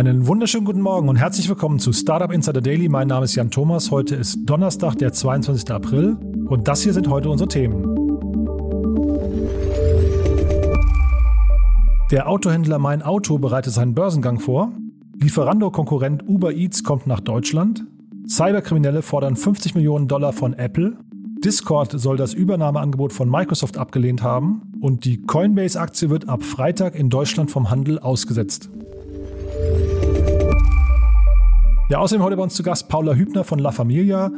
[0.00, 2.88] Einen wunderschönen guten Morgen und herzlich willkommen zu Startup Insider Daily.
[2.88, 3.90] Mein Name ist Jan Thomas.
[3.90, 5.70] Heute ist Donnerstag, der 22.
[5.70, 7.84] April und das hier sind heute unsere Themen.
[12.10, 14.72] Der Autohändler Mein Auto bereitet seinen Börsengang vor.
[15.18, 17.84] Lieferando-Konkurrent Uber Eats kommt nach Deutschland.
[18.26, 20.96] Cyberkriminelle fordern 50 Millionen Dollar von Apple.
[21.44, 24.62] Discord soll das Übernahmeangebot von Microsoft abgelehnt haben.
[24.80, 28.70] Und die Coinbase-Aktie wird ab Freitag in Deutschland vom Handel ausgesetzt.
[31.90, 34.30] Ja, außerdem heute bei uns zu Gast Paula Hübner von La Familia.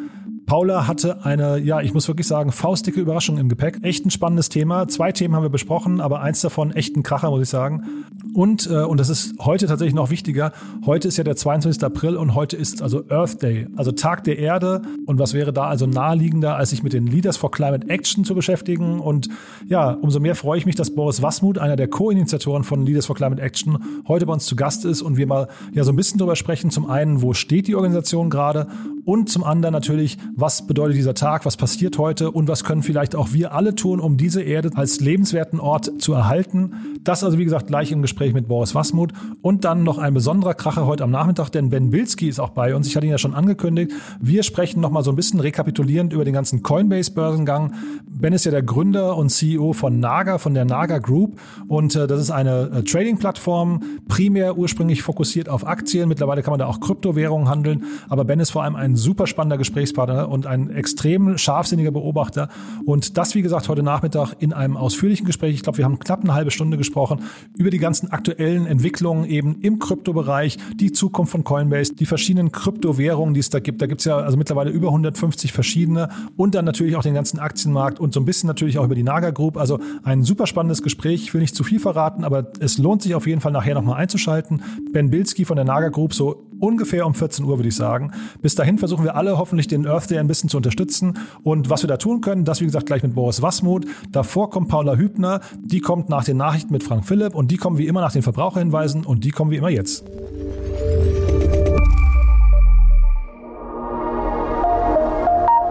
[0.47, 3.79] Paula hatte eine, ja, ich muss wirklich sagen, faustdicke Überraschung im Gepäck.
[3.83, 4.89] Echt ein spannendes Thema.
[4.89, 8.05] Zwei Themen haben wir besprochen, aber eins davon echt ein Kracher, muss ich sagen.
[8.35, 10.53] Und, äh, und das ist heute tatsächlich noch wichtiger,
[10.87, 11.83] heute ist ja der 22.
[11.85, 14.83] April und heute ist also Earth Day, also Tag der Erde.
[15.07, 18.35] Und was wäre da also naheliegender, als sich mit den Leaders for Climate Action zu
[18.35, 19.01] beschäftigen?
[19.01, 19.29] Und
[19.69, 23.17] ja, umso mehr freue ich mich, dass Boris Wasmut, einer der Co-Initiatoren von Leaders for
[23.17, 26.19] Climate Action, heute bei uns zu Gast ist und wir mal ja so ein bisschen
[26.19, 26.71] darüber sprechen.
[26.71, 28.67] Zum einen, wo steht die Organisation gerade?
[29.05, 33.15] Und zum anderen natürlich, was bedeutet dieser Tag, was passiert heute und was können vielleicht
[33.15, 36.73] auch wir alle tun, um diese Erde als lebenswerten Ort zu erhalten.
[37.03, 40.55] Das also wie gesagt gleich im Gespräch mit Boris Wasmut und dann noch ein besonderer
[40.55, 42.87] Kracher heute am Nachmittag, denn Ben Bilski ist auch bei uns.
[42.87, 43.93] Ich hatte ihn ja schon angekündigt.
[44.21, 47.75] Wir sprechen noch mal so ein bisschen rekapitulierend über den ganzen Coinbase-Börsengang.
[48.07, 52.07] Ben ist ja der Gründer und CEO von Naga, von der Naga Group und äh,
[52.07, 56.09] das ist eine äh, Trading-Plattform, primär ursprünglich fokussiert auf Aktien.
[56.09, 59.59] Mittlerweile kann man da auch Kryptowährungen handeln, aber Ben ist vor allem ein super spannender
[59.59, 62.49] Gesprächspartner und ein extrem scharfsinniger Beobachter.
[62.85, 65.55] Und das, wie gesagt, heute Nachmittag in einem ausführlichen Gespräch.
[65.55, 67.23] Ich glaube, wir haben knapp eine halbe Stunde gesprochen
[67.57, 73.35] über die ganzen aktuellen Entwicklungen eben im Kryptobereich, die Zukunft von Coinbase, die verschiedenen Kryptowährungen,
[73.35, 73.83] die es da gibt.
[73.83, 77.39] Da gibt es ja also mittlerweile über 150 verschiedene und dann natürlich auch den ganzen
[77.39, 79.57] Aktienmarkt und so ein bisschen natürlich auch über die Naga Group.
[79.57, 81.23] Also ein super spannendes Gespräch.
[81.23, 84.01] Ich will nicht zu viel verraten, aber es lohnt sich auf jeden Fall nachher nochmal
[84.01, 84.63] einzuschalten.
[84.93, 88.13] Ben Bilski von der Naga Group, so ungefähr um 14 Uhr, würde ich sagen.
[88.41, 91.19] Bis dahin versuchen wir alle hoffentlich den Earth Day ein bisschen zu unterstützen.
[91.43, 93.85] Und was wir da tun können, das wie gesagt gleich mit Boris Wasmuth.
[94.11, 97.79] Davor kommt Paula Hübner, die kommt nach den Nachrichten mit Frank Philipp und die kommen
[97.79, 100.05] wie immer nach den Verbraucherhinweisen und die kommen wie immer jetzt.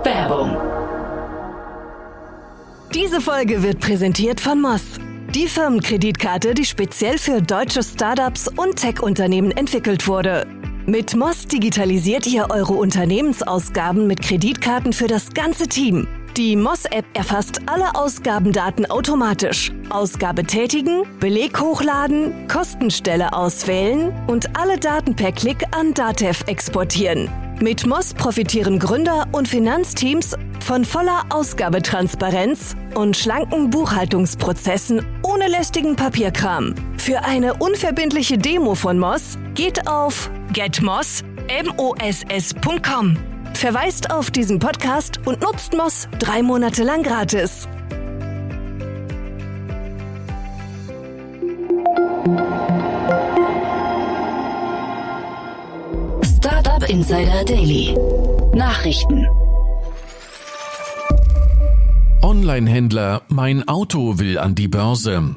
[0.03, 0.58] Werbung.
[2.94, 5.00] Diese Folge wird präsentiert von Moss.
[5.34, 10.46] Die Firmenkreditkarte, die speziell für deutsche Startups und Tech-Unternehmen entwickelt wurde.
[10.88, 16.08] Mit Moss digitalisiert ihr eure Unternehmensausgaben mit Kreditkarten für das ganze Team.
[16.38, 19.72] Die Moss-App erfasst alle Ausgabendaten automatisch.
[19.90, 27.30] Ausgabe tätigen, Beleg hochladen, Kostenstelle auswählen und alle Daten per Klick an Datev exportieren.
[27.59, 36.74] Mit Moss profitieren Gründer und Finanzteams von voller Ausgabetransparenz und schlanken Buchhaltungsprozessen ohne lästigen Papierkram.
[36.97, 43.17] Für eine unverbindliche Demo von Moss geht auf getmoss.com.
[43.53, 47.67] Verweist auf diesen Podcast und nutzt Moss drei Monate lang gratis.
[56.38, 57.95] Startup Insider Daily.
[58.53, 59.28] Nachrichten.
[62.22, 65.35] Online-Händler Mein Auto will an die Börse.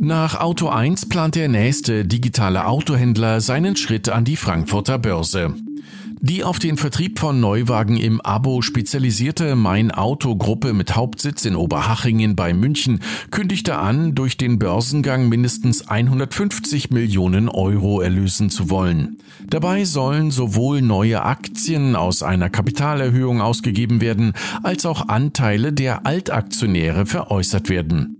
[0.00, 5.54] Nach Auto 1 plant der nächste digitale Autohändler seinen Schritt an die Frankfurter Börse.
[6.20, 11.54] Die auf den Vertrieb von Neuwagen im Abo spezialisierte Mein Auto Gruppe mit Hauptsitz in
[11.54, 12.98] Oberhachingen bei München
[13.30, 19.18] kündigte an, durch den Börsengang mindestens 150 Millionen Euro erlösen zu wollen.
[19.48, 24.32] Dabei sollen sowohl neue Aktien aus einer Kapitalerhöhung ausgegeben werden,
[24.64, 28.17] als auch Anteile der Altaktionäre veräußert werden.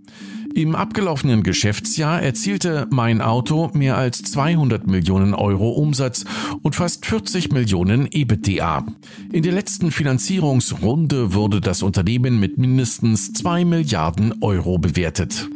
[0.55, 6.25] Im abgelaufenen Geschäftsjahr erzielte Mein Auto mehr als 200 Millionen Euro Umsatz
[6.63, 8.85] und fast 40 Millionen EBITDA.
[9.31, 15.47] In der letzten Finanzierungsrunde wurde das Unternehmen mit mindestens 2 Milliarden Euro bewertet.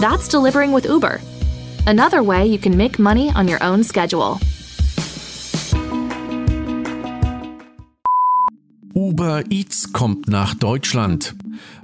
[0.00, 1.18] That's delivering with Uber.
[1.86, 4.38] Another way you can make money on your own schedule.
[8.94, 11.34] Uber Eats kommt nach Deutschland.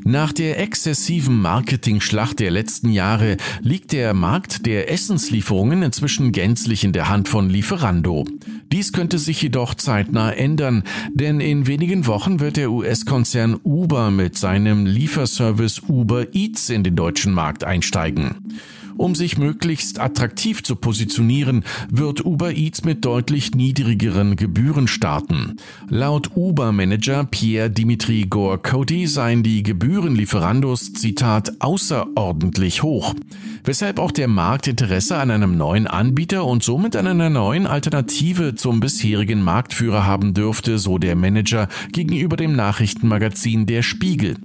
[0.04, 6.92] Nach der exzessiven Marketing-Schlacht der letzten Jahre liegt der Markt der Essenslieferungen inzwischen gänzlich in
[6.92, 8.26] der Hand von Lieferando.
[8.70, 14.38] Dies könnte sich jedoch zeitnah ändern, denn in wenigen Wochen wird der US-Konzern Uber mit
[14.38, 18.36] seinem Lieferservice Uber Eats in den deutschen Markt einsteigen.
[19.00, 25.56] Um sich möglichst attraktiv zu positionieren, wird Uber Eats mit deutlich niedrigeren Gebühren starten.
[25.88, 33.14] Laut Uber-Manager Pierre Dimitri Gorkoti seien die Gebühren Lieferandos, Zitat, außerordentlich hoch.
[33.64, 38.54] Weshalb auch der Markt Interesse an einem neuen Anbieter und somit an einer neuen Alternative
[38.54, 44.36] zum bisherigen Marktführer haben dürfte, so der Manager gegenüber dem Nachrichtenmagazin Der Spiegel.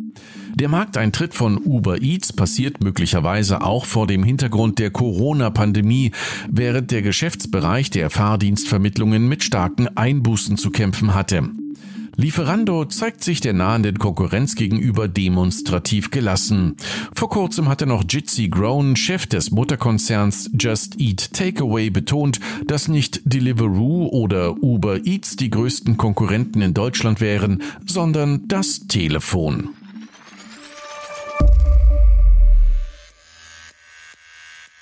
[0.58, 6.12] Der Markteintritt von Uber Eats passiert möglicherweise auch vor dem Hintergrund der Corona-Pandemie,
[6.50, 11.50] während der Geschäftsbereich der Fahrdienstvermittlungen mit starken Einbußen zu kämpfen hatte.
[12.16, 16.78] Lieferando zeigt sich der nahenden Konkurrenz gegenüber demonstrativ gelassen.
[17.14, 23.20] Vor kurzem hatte noch Jitsi Grown, Chef des Mutterkonzerns Just Eat Takeaway, betont, dass nicht
[23.26, 29.72] Deliveroo oder Uber Eats die größten Konkurrenten in Deutschland wären, sondern das Telefon.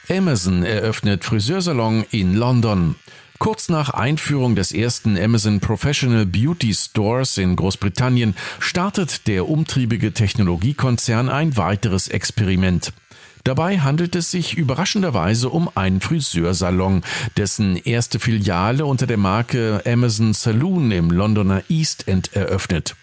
[0.09, 2.95] Amazon eröffnet Friseursalon in London.
[3.39, 11.29] Kurz nach Einführung des ersten Amazon Professional Beauty Stores in Großbritannien startet der umtriebige Technologiekonzern
[11.29, 12.91] ein weiteres Experiment.
[13.45, 17.03] Dabei handelt es sich überraschenderweise um einen Friseursalon,
[17.37, 22.95] dessen erste Filiale unter der Marke Amazon Saloon im Londoner East End eröffnet.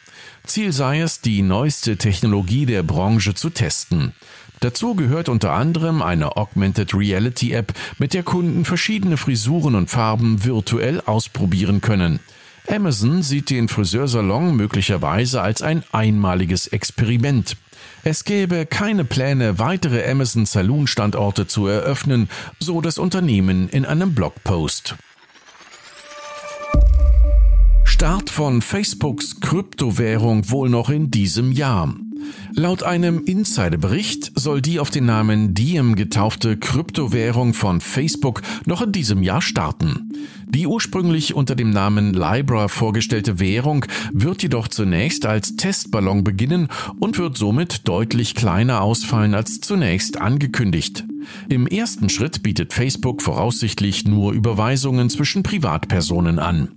[0.46, 4.12] Ziel sei es, die neueste Technologie der Branche zu testen.
[4.60, 10.44] Dazu gehört unter anderem eine Augmented Reality App, mit der Kunden verschiedene Frisuren und Farben
[10.44, 12.20] virtuell ausprobieren können.
[12.68, 17.56] Amazon sieht den Friseursalon möglicherweise als ein einmaliges Experiment.
[18.04, 22.28] Es gäbe keine Pläne, weitere Amazon Saloon Standorte zu eröffnen,
[22.58, 24.94] so das Unternehmen in einem Blogpost.
[27.84, 31.94] Start von Facebooks Kryptowährung wohl noch in diesem Jahr.
[32.54, 38.92] Laut einem Insiderbericht soll die auf den Namen Diem getaufte Kryptowährung von Facebook noch in
[38.92, 40.12] diesem Jahr starten.
[40.48, 46.68] Die ursprünglich unter dem Namen Libra vorgestellte Währung wird jedoch zunächst als Testballon beginnen
[46.98, 51.04] und wird somit deutlich kleiner ausfallen als zunächst angekündigt.
[51.48, 56.68] Im ersten Schritt bietet Facebook voraussichtlich nur Überweisungen zwischen Privatpersonen an.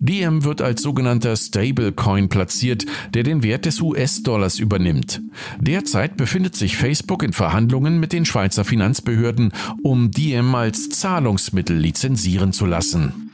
[0.00, 5.20] Diem wird als sogenannter Stablecoin platziert, der den Wert des US-Dollars übernimmt.
[5.60, 9.52] Derzeit befindet sich Facebook in Verhandlungen mit den Schweizer Finanzbehörden,
[9.82, 13.30] um Diem als Zahlungsmittel lizenzieren zu lassen.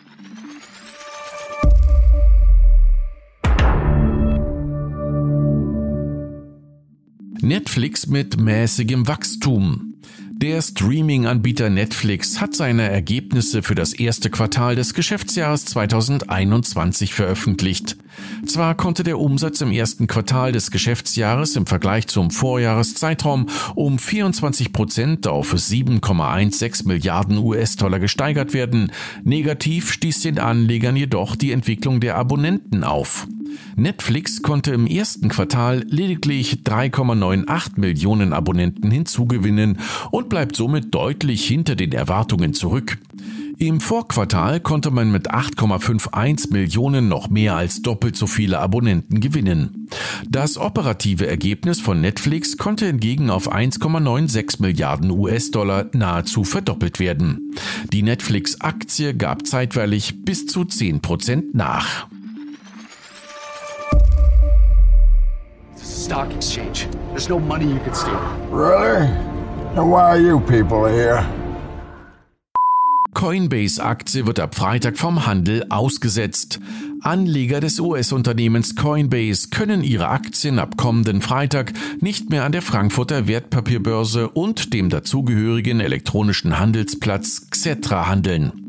[7.40, 9.85] Netflix mit mäßigem Wachstum.
[10.38, 17.96] Der Streaming-Anbieter Netflix hat seine Ergebnisse für das erste Quartal des Geschäftsjahres 2021 veröffentlicht.
[18.44, 23.46] Zwar konnte der Umsatz im ersten Quartal des Geschäftsjahres im Vergleich zum Vorjahreszeitraum
[23.76, 28.92] um 24 Prozent auf 7,16 Milliarden US-Dollar gesteigert werden,
[29.24, 33.26] negativ stieß den Anlegern jedoch die Entwicklung der Abonnenten auf.
[33.76, 39.78] Netflix konnte im ersten Quartal lediglich 3,98 Millionen Abonnenten hinzugewinnen
[40.10, 42.98] und bleibt somit deutlich hinter den Erwartungen zurück.
[43.58, 49.88] Im Vorquartal konnte man mit 8,51 Millionen noch mehr als doppelt so viele Abonnenten gewinnen.
[50.28, 57.54] Das operative Ergebnis von Netflix konnte hingegen auf 1,96 Milliarden US-Dollar nahezu verdoppelt werden.
[57.94, 62.08] Die Netflix-Aktie gab zeitweilig bis zu 10 Prozent nach.
[65.86, 66.88] Stock exchange.
[67.10, 68.18] There's no money you can steal.
[68.50, 69.06] Really?
[69.76, 71.24] And why are you people here?
[73.14, 76.60] Coinbase-Aktie wird ab Freitag vom Handel ausgesetzt.
[77.00, 83.26] Anleger des US-Unternehmens Coinbase können ihre Aktien ab kommenden Freitag nicht mehr an der Frankfurter
[83.26, 88.65] Wertpapierbörse und dem dazugehörigen elektronischen Handelsplatz Xetra handeln.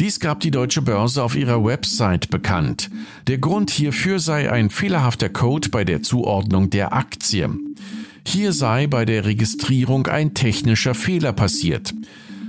[0.00, 2.90] Dies gab die deutsche Börse auf ihrer Website bekannt.
[3.26, 7.50] Der Grund hierfür sei ein fehlerhafter Code bei der Zuordnung der Aktie.
[8.26, 11.94] Hier sei bei der Registrierung ein technischer Fehler passiert.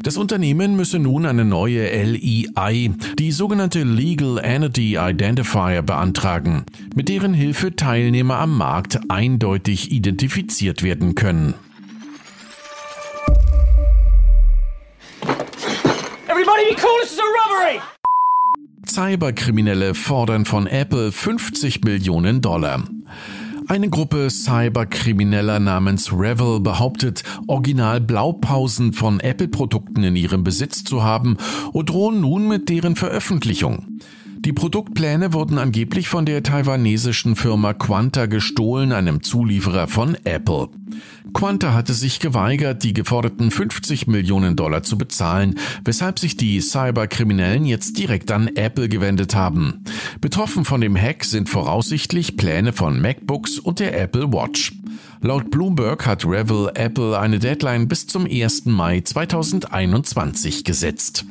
[0.03, 7.33] Das Unternehmen müsse nun eine neue LEI, die sogenannte Legal Entity Identifier, beantragen, mit deren
[7.33, 11.53] Hilfe Teilnehmer am Markt eindeutig identifiziert werden können.
[16.63, 17.81] Be cool, this is a robbery!
[18.85, 22.83] Cyberkriminelle fordern von Apple 50 Millionen Dollar.
[23.67, 31.35] Eine Gruppe Cyberkrimineller namens Revel behauptet, original Blaupausen von Apple-Produkten in ihrem Besitz zu haben
[31.73, 33.99] und drohen nun mit deren Veröffentlichung.
[34.45, 40.67] Die Produktpläne wurden angeblich von der taiwanesischen Firma Quanta gestohlen, einem Zulieferer von Apple.
[41.33, 47.63] Quanta hatte sich geweigert, die geforderten 50 Millionen Dollar zu bezahlen, weshalb sich die Cyberkriminellen
[47.63, 49.85] jetzt direkt an Apple gewendet haben.
[50.19, 54.73] Betroffen von dem Hack sind voraussichtlich Pläne von MacBooks und der Apple Watch.
[55.21, 58.65] Laut Bloomberg hat Revel Apple eine Deadline bis zum 1.
[58.65, 61.25] Mai 2021 gesetzt.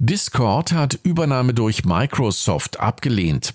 [0.00, 3.54] Discord hat Übernahme durch Microsoft abgelehnt.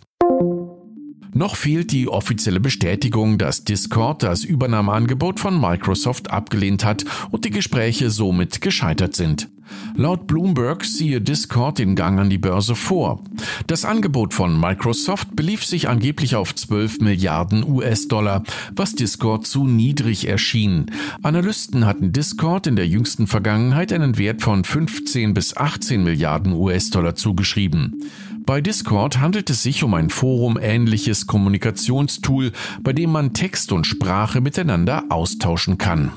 [1.33, 7.49] Noch fehlt die offizielle Bestätigung, dass Discord das Übernahmeangebot von Microsoft abgelehnt hat und die
[7.49, 9.49] Gespräche somit gescheitert sind.
[9.95, 13.21] Laut Bloomberg siehe Discord den Gang an die Börse vor.
[13.67, 20.27] Das Angebot von Microsoft belief sich angeblich auf 12 Milliarden US-Dollar, was Discord zu niedrig
[20.27, 20.87] erschien.
[21.21, 27.15] Analysten hatten Discord in der jüngsten Vergangenheit einen Wert von 15 bis 18 Milliarden US-Dollar
[27.15, 28.03] zugeschrieben.
[28.45, 34.41] Bei Discord handelt es sich um ein forumähnliches Kommunikationstool, bei dem man Text und Sprache
[34.41, 36.11] miteinander austauschen kann.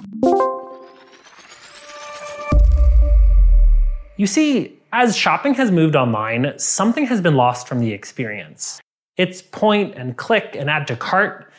[4.19, 8.79] You see, as shopping has moved online, something has been lost from the experience.
[9.17, 11.51] It's point and click and add to cart.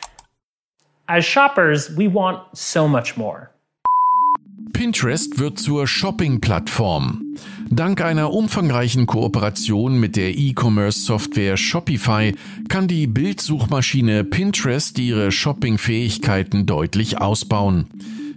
[1.08, 3.50] As shoppers, we want so much more.
[4.72, 7.36] Pinterest wird zur Shopping-Plattform.
[7.70, 12.34] Dank einer umfangreichen Kooperation mit der E-Commerce-Software Shopify
[12.68, 17.88] kann die Bildsuchmaschine Pinterest ihre Shopping-Fähigkeiten deutlich ausbauen.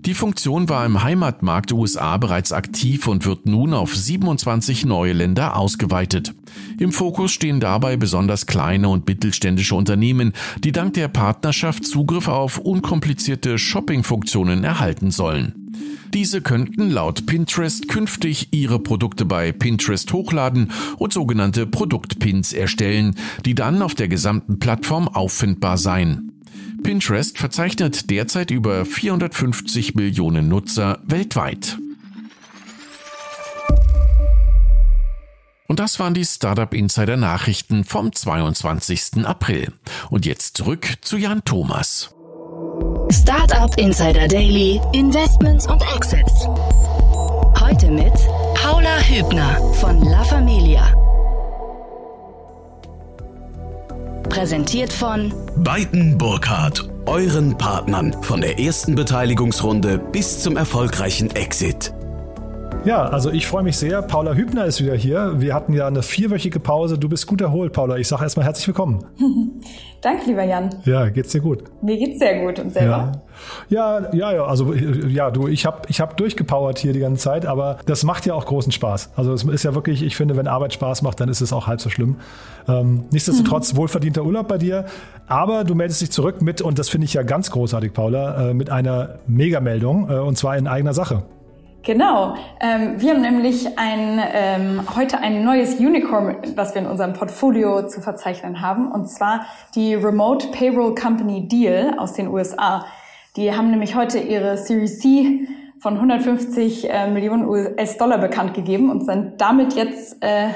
[0.05, 5.57] Die Funktion war im Heimatmarkt USA bereits aktiv und wird nun auf 27 neue Länder
[5.57, 6.33] ausgeweitet.
[6.79, 12.57] Im Fokus stehen dabei besonders kleine und mittelständische Unternehmen, die dank der Partnerschaft Zugriff auf
[12.57, 15.67] unkomplizierte Shopping-Funktionen erhalten sollen.
[16.13, 23.55] Diese könnten laut Pinterest künftig ihre Produkte bei Pinterest hochladen und sogenannte Produktpins erstellen, die
[23.55, 26.26] dann auf der gesamten Plattform auffindbar seien.
[26.87, 31.77] Pinterest verzeichnet derzeit über 450 Millionen Nutzer weltweit.
[35.67, 39.25] Und das waren die Startup Insider Nachrichten vom 22.
[39.25, 39.73] April.
[40.09, 42.15] Und jetzt zurück zu Jan Thomas.
[43.11, 46.47] Startup Insider Daily, Investments und Exits.
[47.59, 48.13] Heute mit
[48.53, 51.06] Paula Hübner von La Familia.
[54.29, 61.93] Präsentiert von Beiten Burkhardt, euren Partnern von der ersten Beteiligungsrunde bis zum erfolgreichen Exit.
[62.87, 64.01] Ja, also ich freue mich sehr.
[64.01, 65.41] Paula Hübner ist wieder hier.
[65.41, 66.97] Wir hatten ja eine vierwöchige Pause.
[66.97, 67.97] Du bist gut erholt, Paula.
[67.97, 69.03] Ich sage erstmal herzlich willkommen.
[70.01, 70.69] Danke, lieber Jan.
[70.85, 71.65] Ja, geht's dir gut?
[71.81, 73.23] Mir geht's sehr gut und selber.
[73.67, 77.21] Ja, ja, ja, ja also ja, du, ich habe ich hab durchgepowert hier die ganze
[77.23, 79.11] Zeit, aber das macht ja auch großen Spaß.
[79.17, 81.67] Also es ist ja wirklich, ich finde, wenn Arbeit Spaß macht, dann ist es auch
[81.67, 82.15] halb so schlimm.
[82.69, 83.77] Ähm, nichtsdestotrotz mhm.
[83.79, 84.85] wohlverdienter Urlaub bei dir,
[85.27, 88.53] aber du meldest dich zurück mit, und das finde ich ja ganz großartig, Paula, äh,
[88.53, 91.23] mit einer Megameldung, äh, und zwar in eigener Sache.
[91.87, 92.35] Genau.
[92.59, 97.87] Ähm, wir haben nämlich ein, ähm, heute ein neues Unicorn, was wir in unserem Portfolio
[97.87, 102.85] zu verzeichnen haben, und zwar die Remote Payroll Company Deal aus den USA.
[103.37, 105.47] Die haben nämlich heute ihre Series C
[105.79, 110.49] von 150 äh, Millionen US-Dollar bekannt gegeben und sind damit jetzt äh,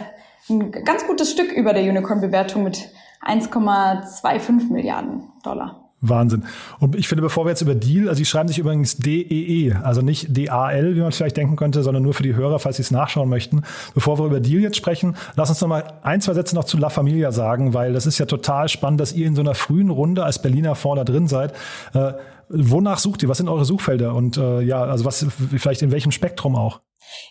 [0.49, 2.89] ein ganz gutes Stück über der Unicorn-Bewertung mit
[3.25, 5.80] 1,25 Milliarden Dollar.
[6.01, 6.45] Wahnsinn.
[6.79, 9.73] Und ich finde, bevor wir jetzt über Deal, also die schreiben sich übrigens DEE, e,
[9.83, 12.81] also nicht DAL, wie man vielleicht denken könnte, sondern nur für die Hörer, falls sie
[12.81, 13.61] es nachschauen möchten.
[13.93, 16.77] Bevor wir über Deal jetzt sprechen, lass uns noch mal ein, zwei Sätze noch zu
[16.77, 19.91] La Familia sagen, weil das ist ja total spannend, dass ihr in so einer frühen
[19.91, 21.53] Runde als Berliner Fonds da drin seid.
[21.93, 22.13] Äh,
[22.49, 23.29] wonach sucht ihr?
[23.29, 24.15] Was sind eure Suchfelder?
[24.15, 26.81] Und äh, ja, also was vielleicht in welchem Spektrum auch?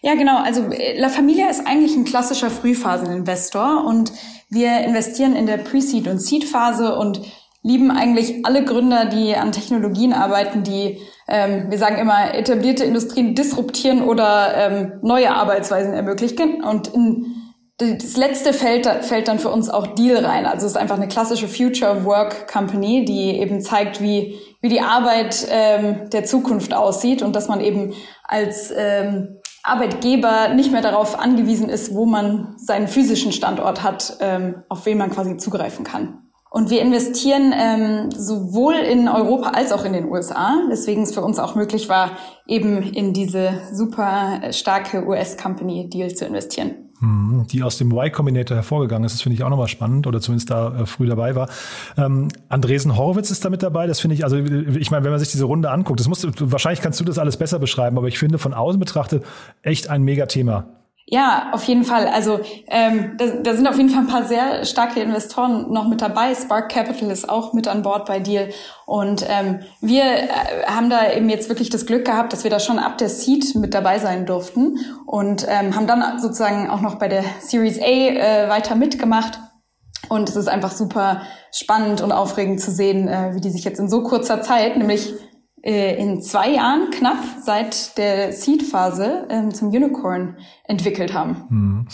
[0.03, 0.43] Ja, genau.
[0.43, 0.65] Also
[0.97, 4.13] La Familia ist eigentlich ein klassischer Frühphaseninvestor und
[4.49, 7.21] wir investieren in der Pre-Seed und Seed-Phase und
[7.63, 10.99] lieben eigentlich alle Gründer, die an Technologien arbeiten, die,
[11.29, 16.63] ähm, wir sagen immer, etablierte Industrien disruptieren oder ähm, neue Arbeitsweisen ermöglichen.
[16.63, 17.37] Und in
[17.81, 20.47] das letzte fällt, fällt dann für uns auch Deal rein.
[20.47, 24.81] Also es ist einfach eine klassische Future Work Company, die eben zeigt, wie, wie die
[24.81, 31.19] Arbeit ähm, der Zukunft aussieht und dass man eben als ähm, Arbeitgeber nicht mehr darauf
[31.19, 36.30] angewiesen ist, wo man seinen physischen Standort hat, ähm, auf wen man quasi zugreifen kann.
[36.53, 41.23] Und wir investieren ähm, sowohl in Europa als auch in den USA, weswegen es für
[41.23, 42.11] uns auch möglich war,
[42.47, 46.91] eben in diese super starke US-Company Deal zu investieren.
[46.99, 49.15] Mhm, die aus dem Y-Combinator hervorgegangen ist.
[49.15, 51.49] Das finde ich auch nochmal spannend oder zumindest da äh, früh dabei war.
[51.97, 53.87] Ähm, Andresen Horowitz ist da mit dabei.
[53.87, 56.53] Das finde ich, also ich meine, wenn man sich diese Runde anguckt, das musst du,
[56.53, 59.25] wahrscheinlich kannst du das alles besser beschreiben, aber ich finde von außen betrachtet
[59.63, 60.80] echt ein Megathema.
[61.07, 62.07] Ja, auf jeden Fall.
[62.07, 66.01] Also ähm, da, da sind auf jeden Fall ein paar sehr starke Investoren noch mit
[66.01, 66.35] dabei.
[66.37, 68.51] Spark Capital ist auch mit an Bord bei Deal.
[68.87, 70.29] Und ähm, wir äh,
[70.67, 73.57] haben da eben jetzt wirklich das Glück gehabt, dass wir da schon ab der Seed
[73.57, 77.85] mit dabei sein durften und ähm, haben dann sozusagen auch noch bei der Series A
[77.85, 79.41] äh, weiter mitgemacht.
[80.09, 83.81] Und es ist einfach super spannend und aufregend zu sehen, äh, wie die sich jetzt
[83.81, 85.13] in so kurzer Zeit, nämlich
[85.63, 91.45] in zwei Jahren knapp seit der Seed-Phase ähm, zum Unicorn entwickelt haben.
[91.49, 91.89] Hm.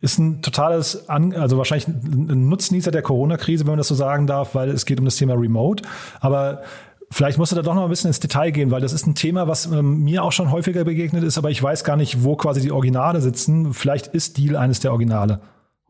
[0.00, 4.54] Ist ein totales, also wahrscheinlich ein Nutznießer der Corona-Krise, wenn man das so sagen darf,
[4.54, 5.82] weil es geht um das Thema Remote.
[6.20, 6.62] Aber
[7.10, 9.14] Vielleicht musst du da doch noch ein bisschen ins Detail gehen, weil das ist ein
[9.14, 12.34] Thema, was ähm, mir auch schon häufiger begegnet ist, aber ich weiß gar nicht, wo
[12.34, 13.72] quasi die Originale sitzen.
[13.72, 15.40] Vielleicht ist Deal eines der Originale.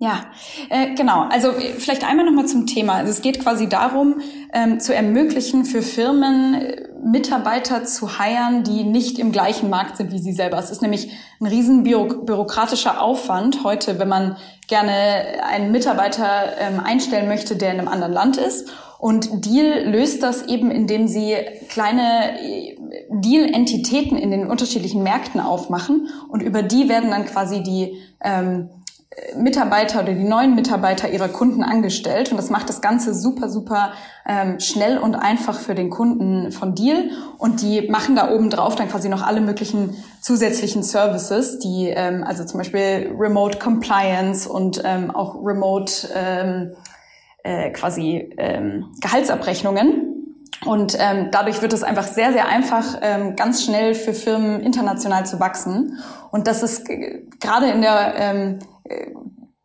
[0.01, 0.27] Ja,
[0.69, 1.27] äh, genau.
[1.31, 2.95] Also vielleicht einmal nochmal zum Thema.
[2.95, 4.21] Also es geht quasi darum,
[4.53, 10.11] ähm, zu ermöglichen für Firmen äh, Mitarbeiter zu heiren, die nicht im gleichen Markt sind
[10.11, 10.59] wie sie selber.
[10.59, 14.37] Es ist nämlich ein riesen bürokratischer Aufwand heute, wenn man
[14.69, 14.93] gerne
[15.47, 18.71] einen Mitarbeiter ähm, einstellen möchte, der in einem anderen Land ist.
[18.99, 21.37] Und Deal löst das eben, indem sie
[21.69, 22.77] kleine äh,
[23.11, 28.71] Deal-Entitäten in den unterschiedlichen Märkten aufmachen und über die werden dann quasi die ähm,
[29.37, 32.31] Mitarbeiter oder die neuen Mitarbeiter ihrer Kunden angestellt.
[32.31, 33.93] Und das macht das Ganze super, super
[34.27, 37.11] ähm, schnell und einfach für den Kunden von Deal.
[37.39, 42.25] Und die machen da oben drauf dann quasi noch alle möglichen zusätzlichen Services, die ähm,
[42.25, 46.73] also zum Beispiel Remote Compliance und ähm, auch Remote ähm,
[47.43, 50.11] äh, quasi ähm, Gehaltsabrechnungen.
[50.65, 55.27] Und ähm, dadurch wird es einfach sehr, sehr einfach, ähm, ganz schnell für Firmen international
[55.27, 55.99] zu wachsen.
[56.31, 58.65] Und das ist äh, gerade in der ähm, äh,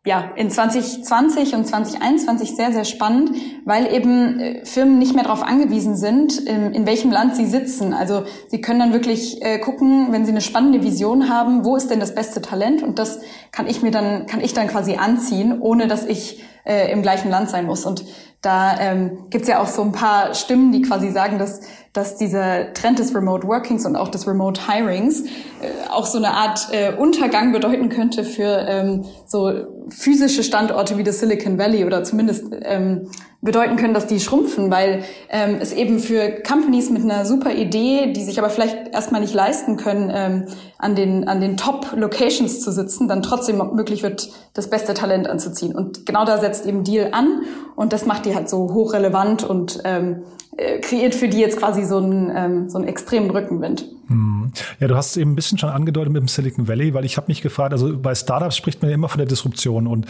[0.06, 3.32] ja, in 2020 und 2021 sehr, sehr spannend,
[3.66, 7.92] weil eben äh, Firmen nicht mehr darauf angewiesen sind, in, in, welchem Land sie sitzen.
[7.92, 11.90] Also sie können dann wirklich äh, gucken, wenn sie eine spannende Vision haben, wo ist
[11.90, 12.82] denn das beste Talent?
[12.82, 13.20] Und das
[13.52, 17.30] kann ich mir dann, kann ich dann quasi anziehen, ohne dass ich äh, im gleichen
[17.30, 17.84] Land sein muss.
[17.84, 18.06] Und
[18.40, 21.60] da ähm, gibt ja auch so ein paar Stimmen, die quasi sagen, dass,
[21.92, 26.32] dass dieser Trend des Remote Workings und auch des Remote Hirings äh, auch so eine
[26.32, 29.52] Art äh, Untergang bedeuten könnte für ähm, so
[29.88, 33.10] physische Standorte wie das Silicon Valley oder zumindest ähm,
[33.42, 38.12] bedeuten können, dass die schrumpfen, weil ähm, es eben für Companies mit einer super Idee,
[38.12, 40.44] die sich aber vielleicht erstmal nicht leisten können, ähm,
[40.78, 45.74] an den, an den Top-Locations zu sitzen, dann trotzdem möglich wird, das beste Talent anzuziehen.
[45.74, 47.42] Und genau da setzt eben Deal an
[47.76, 50.39] und das macht die halt so hochrelevant und ähm, äh,
[50.80, 53.84] kreiert für die jetzt quasi so einen, ähm, so einen extremen Rückenwind.
[54.08, 54.52] Hm.
[54.78, 57.16] Ja, du hast es eben ein bisschen schon angedeutet mit dem Silicon Valley, weil ich
[57.16, 60.06] habe mich gefragt, also bei Startups spricht man ja immer von der Disruption und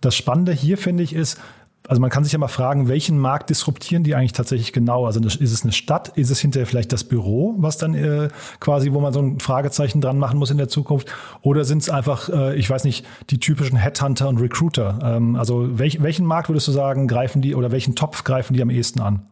[0.00, 1.40] das Spannende hier finde ich ist,
[1.86, 5.04] also man kann sich ja mal fragen, welchen Markt disruptieren die eigentlich tatsächlich genau?
[5.04, 6.08] Also ist es eine Stadt?
[6.16, 8.28] Ist es hinterher vielleicht das Büro, was dann äh,
[8.58, 11.12] quasi, wo man so ein Fragezeichen dran machen muss in der Zukunft?
[11.42, 14.98] Oder sind es einfach, äh, ich weiß nicht, die typischen Headhunter und Recruiter?
[15.02, 18.62] Ähm, also welch, welchen Markt würdest du sagen, greifen die oder welchen Topf greifen die
[18.62, 19.26] am ehesten an?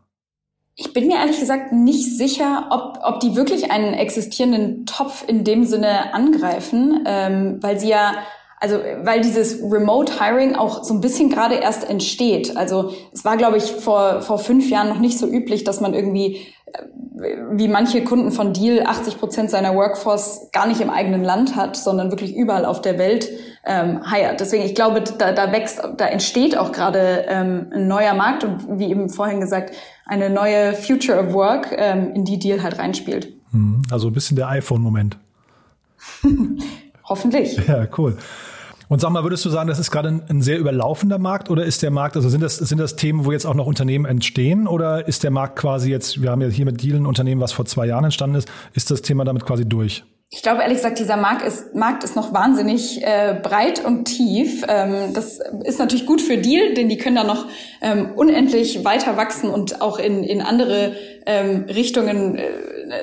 [0.74, 5.44] Ich bin mir ehrlich gesagt nicht sicher, ob, ob die wirklich einen existierenden Topf in
[5.44, 8.14] dem Sinne angreifen, ähm, weil sie ja
[8.62, 12.56] also weil dieses Remote Hiring auch so ein bisschen gerade erst entsteht.
[12.56, 15.94] Also es war, glaube ich, vor, vor fünf Jahren noch nicht so üblich, dass man
[15.94, 16.84] irgendwie, äh,
[17.52, 21.76] wie manche Kunden von Deal, 80 Prozent seiner Workforce gar nicht im eigenen Land hat,
[21.76, 23.28] sondern wirklich überall auf der Welt
[23.64, 24.40] ähm, hired.
[24.40, 28.78] Deswegen, ich glaube, da, da wächst, da entsteht auch gerade ähm, ein neuer Markt und
[28.78, 29.74] wie eben vorhin gesagt,
[30.06, 33.32] eine neue Future of Work, ähm, in die Deal halt reinspielt.
[33.52, 35.16] Hm, also ein bisschen der iPhone-Moment.
[37.04, 37.56] Hoffentlich.
[37.66, 38.16] Ja, cool.
[38.92, 41.64] Und sag mal, würdest du sagen, das ist gerade ein, ein, sehr überlaufender Markt oder
[41.64, 44.66] ist der Markt, also sind das, sind das Themen, wo jetzt auch noch Unternehmen entstehen
[44.66, 47.52] oder ist der Markt quasi jetzt, wir haben ja hier mit Deal ein Unternehmen, was
[47.52, 50.04] vor zwei Jahren entstanden ist, ist das Thema damit quasi durch?
[50.28, 54.62] Ich glaube ehrlich gesagt, dieser Markt ist, Markt ist noch wahnsinnig äh, breit und tief.
[54.68, 57.46] Ähm, das ist natürlich gut für Deal, denn die können da noch
[57.80, 62.44] ähm, unendlich weiter wachsen und auch in, in andere ähm, Richtungen äh,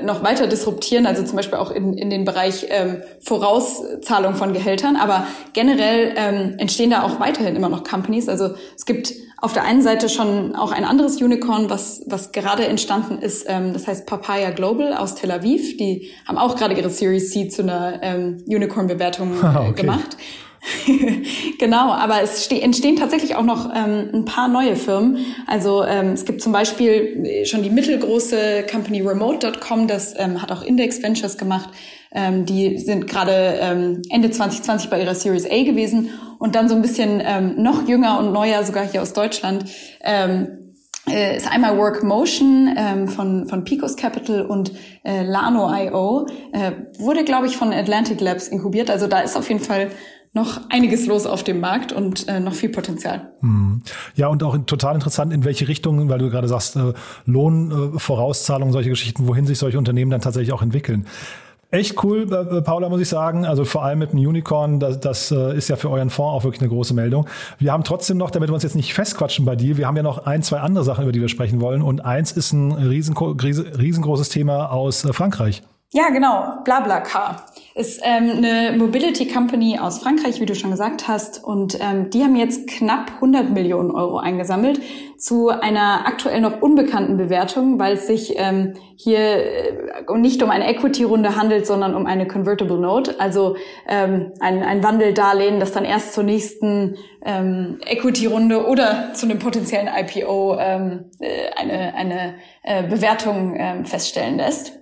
[0.04, 4.96] noch weiter disruptieren, also zum Beispiel auch in, in den Bereich ähm, Vorauszahlung von Gehältern.
[4.96, 8.30] Aber generell ähm, entstehen da auch weiterhin immer noch Companies.
[8.30, 12.66] Also es gibt auf der einen Seite schon auch ein anderes Unicorn, was, was gerade
[12.66, 13.46] entstanden ist.
[13.48, 15.78] Ähm, das heißt Papaya Global aus Tel Aviv.
[15.78, 19.82] Die haben auch gerade ihre Series C zu einer ähm, Unicorn-Bewertung äh, okay.
[19.82, 20.18] gemacht.
[21.60, 25.26] genau, aber es entstehen tatsächlich auch noch ähm, ein paar neue Firmen.
[25.48, 30.52] Also ähm, es gibt zum Beispiel äh, schon die mittelgroße Company Remote.com, das ähm, hat
[30.52, 31.70] auch Index Ventures gemacht.
[32.12, 36.76] Ähm, die sind gerade ähm, Ende 2020 bei ihrer Series A gewesen und dann so
[36.76, 39.66] ein bisschen ähm, noch jünger und neuer, sogar hier aus Deutschland,
[41.12, 44.72] äh, ist einmal Work Motion ähm, von, von Picos Capital und
[45.04, 46.28] äh, Lano.io.
[46.52, 48.92] Äh, wurde, glaube ich, von Atlantic Labs inkubiert.
[48.92, 49.90] Also da ist auf jeden Fall
[50.34, 53.32] noch einiges los auf dem Markt und äh, noch viel Potenzial.
[53.42, 53.82] Hm.
[54.16, 56.94] Ja, und auch total interessant, in welche Richtung, weil du gerade sagst, äh,
[57.26, 61.08] Lohnvorauszahlungen, äh, solche Geschichten, wohin sich solche Unternehmen dann tatsächlich auch entwickeln.
[61.72, 63.46] Echt cool, äh, äh, Paula, muss ich sagen.
[63.46, 66.44] Also vor allem mit dem Unicorn, das, das äh, ist ja für euren Fonds auch
[66.44, 67.28] wirklich eine große Meldung.
[67.60, 70.02] Wir haben trotzdem noch, damit wir uns jetzt nicht festquatschen bei dir, wir haben ja
[70.02, 71.84] noch ein, zwei andere Sachen, über die wir sprechen wollen.
[71.84, 75.62] Und eins ist ein riesengroßes Thema aus Frankreich.
[75.92, 76.62] Ja, genau.
[76.66, 81.44] BlaBlaCar ist ähm, eine Mobility Company aus Frankreich, wie du schon gesagt hast.
[81.44, 84.80] Und ähm, die haben jetzt knapp 100 Millionen Euro eingesammelt
[85.18, 90.70] zu einer aktuell noch unbekannten Bewertung, weil es sich ähm, hier äh, nicht um eine
[90.70, 93.56] Equity-Runde handelt, sondern um eine Convertible Note, also
[93.88, 99.88] ähm, ein, ein Wandeldarlehen, das dann erst zur nächsten ähm, Equity-Runde oder zu einem potenziellen
[99.88, 104.80] IPO ähm, äh, eine, eine äh, Bewertung ähm, feststellen lässt.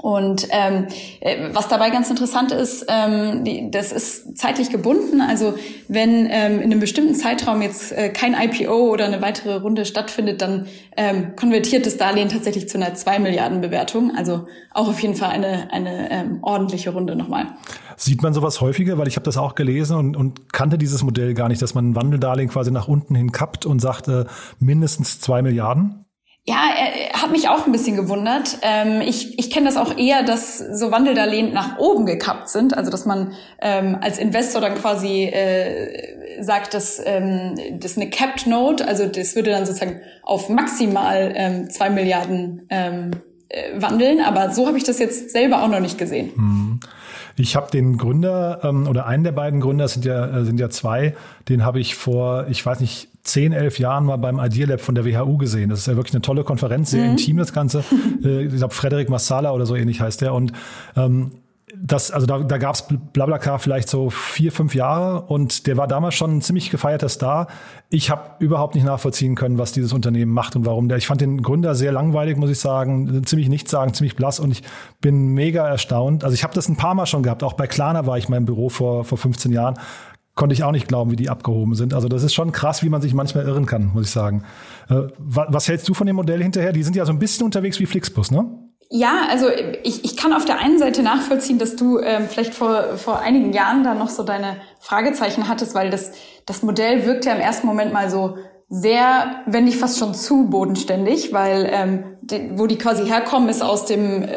[0.00, 0.86] Und ähm,
[1.20, 5.20] äh, was dabei ganz interessant ist, ähm, die, das ist zeitlich gebunden.
[5.20, 5.54] Also
[5.88, 10.42] wenn ähm, in einem bestimmten Zeitraum jetzt äh, kein IPO oder eine weitere Runde stattfindet,
[10.42, 14.12] dann ähm, konvertiert das Darlehen tatsächlich zu einer 2 Milliarden Bewertung.
[14.16, 17.46] Also auch auf jeden Fall eine, eine ähm, ordentliche Runde nochmal.
[17.96, 18.98] Sieht man sowas häufiger?
[18.98, 21.90] Weil ich habe das auch gelesen und, und kannte dieses Modell gar nicht, dass man
[21.90, 24.24] ein Wandeldarlehen quasi nach unten hin kappt und sagt äh,
[24.58, 26.03] mindestens zwei Milliarden.
[26.46, 28.58] Ja, er, hat mich auch ein bisschen gewundert.
[28.60, 32.76] Ähm, ich ich kenne das auch eher, dass so Wandeldarlehen nach oben gekappt sind.
[32.76, 38.46] Also dass man ähm, als Investor dann quasi äh, sagt, dass ähm, das eine Capped
[38.46, 43.12] Note, also das würde dann sozusagen auf maximal ähm, zwei Milliarden ähm,
[43.48, 44.20] äh, wandeln.
[44.20, 46.32] Aber so habe ich das jetzt selber auch noch nicht gesehen.
[46.34, 46.80] Hm.
[47.36, 50.68] Ich habe den Gründer ähm, oder einen der beiden Gründer sind ja äh, sind ja
[50.68, 51.16] zwei.
[51.48, 54.94] Den habe ich vor, ich weiß nicht, zehn, elf Jahren mal beim Idea Lab von
[54.94, 55.70] der WHU gesehen.
[55.70, 57.10] Das ist ja wirklich eine tolle Konferenz, sehr mhm.
[57.12, 57.82] intim das Ganze.
[58.22, 60.34] Äh, ich glaube, Frederik Massala oder so ähnlich heißt der.
[60.34, 60.52] Und
[60.96, 61.32] ähm,
[61.76, 65.88] das, also da, da gab es Blablacar vielleicht so vier, fünf Jahre und der war
[65.88, 67.48] damals schon ein ziemlich gefeierter Star.
[67.90, 70.98] Ich habe überhaupt nicht nachvollziehen können, was dieses Unternehmen macht und warum der.
[70.98, 74.52] Ich fand den Gründer sehr langweilig, muss ich sagen, ziemlich nichts sagen, ziemlich blass und
[74.52, 74.62] ich
[75.00, 76.24] bin mega erstaunt.
[76.24, 77.42] Also ich habe das ein paar Mal schon gehabt.
[77.42, 79.74] Auch bei Klarna war ich im Büro vor, vor 15 Jahren
[80.34, 81.94] konnte ich auch nicht glauben, wie die abgehoben sind.
[81.94, 84.44] Also das ist schon krass, wie man sich manchmal irren kann, muss ich sagen.
[84.90, 86.72] Äh, was hältst du von dem Modell hinterher?
[86.72, 88.46] Die sind ja so ein bisschen unterwegs wie Flixbus, ne?
[88.90, 89.46] Ja, also
[89.82, 93.52] ich, ich kann auf der einen Seite nachvollziehen, dass du ähm, vielleicht vor, vor einigen
[93.52, 96.12] Jahren da noch so deine Fragezeichen hattest, weil das,
[96.46, 98.36] das Modell wirkt ja im ersten Moment mal so
[98.68, 103.62] sehr, wenn nicht fast schon zu bodenständig, weil ähm, die, wo die quasi herkommen, ist
[103.62, 104.28] aus dem äh,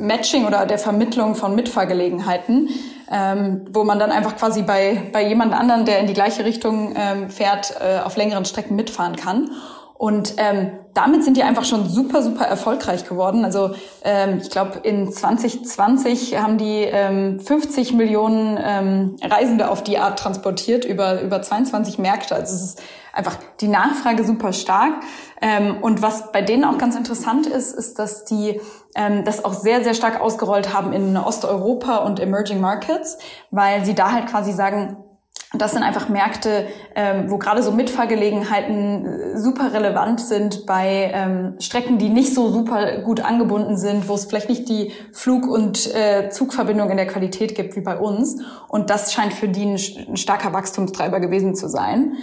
[0.00, 2.68] Matching oder der Vermittlung von Mitfahrgelegenheiten
[3.10, 6.94] ähm, wo man dann einfach quasi bei, bei jemand anderen, der in die gleiche Richtung
[6.96, 9.50] ähm, fährt, äh, auf längeren Strecken mitfahren kann.
[9.98, 13.46] Und ähm, damit sind die einfach schon super, super erfolgreich geworden.
[13.46, 19.98] Also ähm, ich glaube, in 2020 haben die ähm, 50 Millionen ähm, Reisende auf die
[19.98, 22.34] Art transportiert über, über 22 Märkte.
[22.34, 22.82] Also es ist
[23.16, 24.94] einfach die Nachfrage super stark.
[25.40, 28.60] Ähm, und was bei denen auch ganz interessant ist, ist, dass die
[28.94, 33.18] ähm, das auch sehr, sehr stark ausgerollt haben in Osteuropa und Emerging Markets,
[33.50, 34.96] weil sie da halt quasi sagen,
[35.52, 41.54] das sind einfach Märkte, ähm, wo gerade so Mitfahrgelegenheiten äh, super relevant sind bei ähm,
[41.60, 45.94] Strecken, die nicht so super gut angebunden sind, wo es vielleicht nicht die Flug- und
[45.94, 48.42] äh, Zugverbindung in der Qualität gibt wie bei uns.
[48.68, 52.16] Und das scheint für die ein, ein starker Wachstumstreiber gewesen zu sein.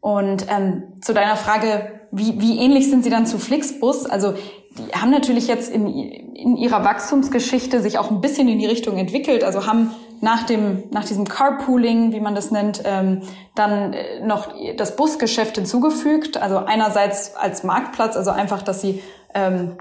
[0.00, 4.06] Und ähm, zu deiner Frage, wie, wie ähnlich sind sie dann zu Flixbus?
[4.06, 4.34] Also
[4.78, 8.96] die haben natürlich jetzt in, in ihrer Wachstumsgeschichte sich auch ein bisschen in die Richtung
[8.96, 13.22] entwickelt, also haben nach dem nach diesem Carpooling, wie man das nennt, ähm,
[13.54, 16.36] dann äh, noch das Busgeschäft hinzugefügt.
[16.36, 19.02] Also einerseits als Marktplatz, also einfach, dass sie
[19.34, 19.76] ähm,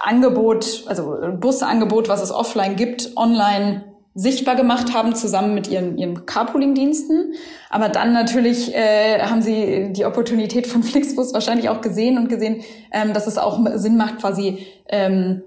[0.00, 3.84] Angebot, also Busangebot, was es offline gibt, online
[4.18, 7.34] sichtbar gemacht haben, zusammen mit ihren, ihren Carpooling-Diensten.
[7.70, 12.62] Aber dann natürlich äh, haben sie die Opportunität von Flixbus wahrscheinlich auch gesehen und gesehen,
[12.90, 15.44] ähm, dass es auch Sinn macht, quasi ähm,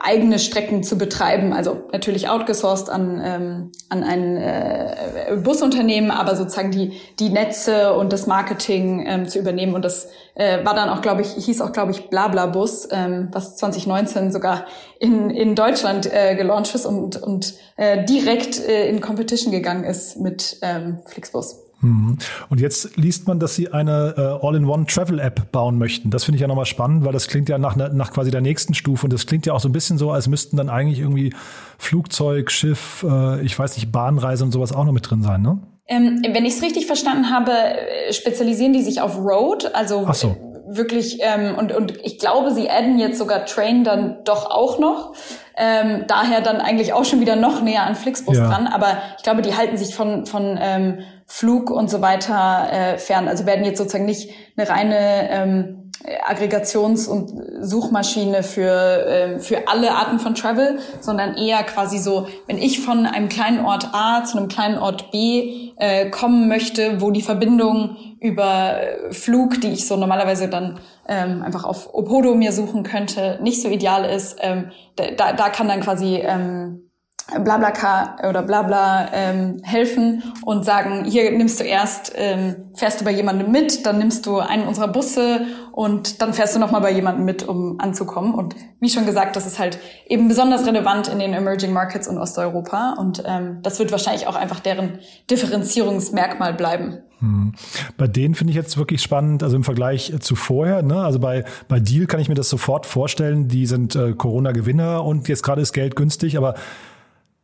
[0.00, 1.52] eigene Strecken zu betreiben.
[1.52, 8.12] Also natürlich outgesourced an, ähm, an ein äh, Busunternehmen, aber sozusagen die, die Netze und
[8.12, 9.74] das Marketing ähm, zu übernehmen.
[9.74, 13.56] Und das äh, war dann auch, glaube ich, hieß auch, glaube ich, Blablabus, ähm, was
[13.56, 14.66] 2019 sogar
[14.98, 20.18] in, in Deutschland äh, gelauncht ist und, und äh, direkt äh, in Competition gegangen ist
[20.18, 21.71] mit ähm, Flixbus.
[21.82, 22.16] Mhm.
[22.48, 26.10] Und jetzt liest man, dass sie eine äh, All-in-One-Travel-App bauen möchten.
[26.10, 28.74] Das finde ich ja nochmal spannend, weil das klingt ja nach, nach quasi der nächsten
[28.74, 29.06] Stufe.
[29.06, 31.34] Und das klingt ja auch so ein bisschen so, als müssten dann eigentlich irgendwie
[31.78, 35.58] Flugzeug, Schiff, äh, ich weiß nicht, Bahnreise und sowas auch noch mit drin sein, ne?
[35.88, 40.36] Ähm, wenn ich es richtig verstanden habe, äh, spezialisieren die sich auf Road, also so.
[40.68, 45.14] wirklich, ähm, und, und ich glaube, sie adden jetzt sogar Train dann doch auch noch.
[45.56, 48.48] Ähm, daher dann eigentlich auch schon wieder noch näher an Flixbus ja.
[48.48, 48.68] dran.
[48.68, 51.00] Aber ich glaube, die halten sich von, von ähm,
[51.34, 53.26] Flug und so weiter äh, fern.
[53.26, 55.90] Also werden jetzt sozusagen nicht eine reine ähm,
[56.28, 62.58] Aggregations- und Suchmaschine für, äh, für alle Arten von Travel, sondern eher quasi so, wenn
[62.58, 67.10] ich von einem kleinen Ort A zu einem kleinen Ort B äh, kommen möchte, wo
[67.10, 68.76] die Verbindung über
[69.10, 73.70] Flug, die ich so normalerweise dann ähm, einfach auf Opodo mir suchen könnte, nicht so
[73.70, 76.91] ideal ist, ähm, da, da kann dann quasi ähm,
[77.40, 83.10] Blablacar oder Blabla ähm, helfen und sagen, hier nimmst du erst, ähm, fährst du bei
[83.10, 87.24] jemandem mit, dann nimmst du einen unserer Busse und dann fährst du nochmal bei jemandem
[87.24, 88.34] mit, um anzukommen.
[88.34, 92.18] Und wie schon gesagt, das ist halt eben besonders relevant in den Emerging Markets und
[92.18, 94.98] Osteuropa und ähm, das wird wahrscheinlich auch einfach deren
[95.30, 96.98] Differenzierungsmerkmal bleiben.
[97.20, 97.52] Hm.
[97.96, 100.82] Bei denen finde ich jetzt wirklich spannend, also im Vergleich zu vorher.
[100.82, 100.96] Ne?
[100.96, 105.28] Also bei, bei Deal kann ich mir das sofort vorstellen, die sind äh, Corona-Gewinner und
[105.28, 106.54] jetzt gerade ist Geld günstig, aber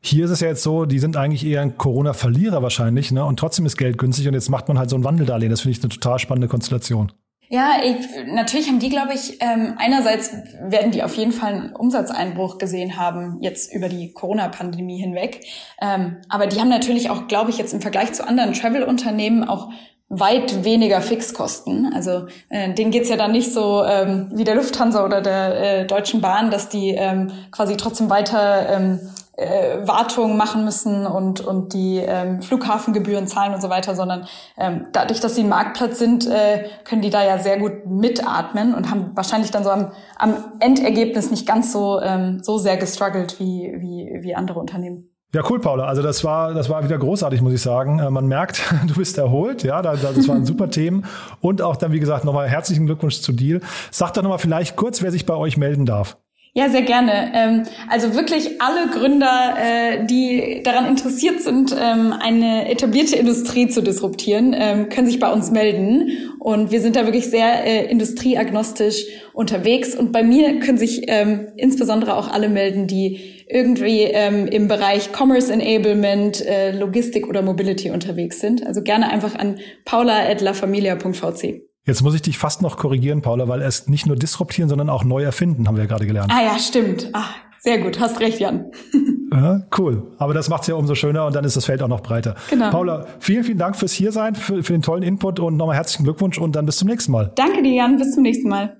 [0.00, 3.24] hier ist es ja jetzt so, die sind eigentlich eher ein Corona-Verlierer wahrscheinlich, ne?
[3.24, 5.50] Und trotzdem ist Geld günstig und jetzt macht man halt so ein Wandeldarlehen.
[5.50, 7.12] Das finde ich eine total spannende Konstellation.
[7.50, 11.72] Ja, ich, natürlich haben die, glaube ich, ähm, einerseits werden die auf jeden Fall einen
[11.74, 15.40] Umsatzeinbruch gesehen haben, jetzt über die Corona-Pandemie hinweg.
[15.80, 19.70] Ähm, aber die haben natürlich auch, glaube ich, jetzt im Vergleich zu anderen Travel-Unternehmen auch
[20.10, 21.90] weit weniger Fixkosten.
[21.94, 25.86] Also äh, denen geht's ja dann nicht so ähm, wie der Lufthansa oder der äh,
[25.86, 29.00] Deutschen Bahn, dass die ähm, quasi trotzdem weiter ähm,
[29.38, 34.86] äh, Wartung machen müssen und, und die ähm, Flughafengebühren zahlen und so weiter, sondern ähm,
[34.92, 38.90] dadurch, dass sie ein Marktplatz sind, äh, können die da ja sehr gut mitatmen und
[38.90, 43.74] haben wahrscheinlich dann so am, am Endergebnis nicht ganz so, ähm, so sehr gestruggelt wie,
[43.78, 45.08] wie, wie andere Unternehmen.
[45.32, 45.84] Ja, cool, Paula.
[45.84, 48.00] Also das war, das war wieder großartig, muss ich sagen.
[48.00, 49.62] Äh, man merkt, du bist erholt.
[49.62, 51.04] Ja, das waren super Themen.
[51.40, 53.60] Und auch dann, wie gesagt, nochmal herzlichen Glückwunsch zu Deal.
[53.92, 56.16] Sag doch nochmal vielleicht kurz, wer sich bei euch melden darf.
[56.58, 57.30] Ja, sehr gerne.
[57.34, 63.80] Ähm, also wirklich alle Gründer, äh, die daran interessiert sind, ähm, eine etablierte Industrie zu
[63.80, 66.10] disruptieren, ähm, können sich bei uns melden.
[66.40, 69.94] Und wir sind da wirklich sehr äh, industrieagnostisch unterwegs.
[69.94, 71.08] Und bei mir können sich
[71.54, 74.02] insbesondere auch alle melden, die irgendwie
[74.50, 78.66] im Bereich Commerce Enablement, äh, Logistik oder Mobility unterwegs sind.
[78.66, 81.67] Also gerne einfach an paula.lafamilia.vc.
[81.88, 85.04] Jetzt muss ich dich fast noch korrigieren, Paula, weil es nicht nur disruptieren, sondern auch
[85.04, 86.30] neu erfinden, haben wir ja gerade gelernt.
[86.30, 87.08] Ah ja, stimmt.
[87.14, 87.24] Ah,
[87.60, 88.66] sehr gut, hast recht, Jan.
[89.30, 90.10] Ja, cool.
[90.16, 92.34] Aber das macht es ja umso schöner und dann ist das Feld auch noch breiter.
[92.48, 92.70] Genau.
[92.70, 96.38] Paula, vielen, vielen Dank fürs Hiersein, für, für den tollen Input und nochmal herzlichen Glückwunsch
[96.38, 97.30] und dann bis zum nächsten Mal.
[97.36, 97.98] Danke dir, Jan.
[97.98, 98.78] Bis zum nächsten Mal.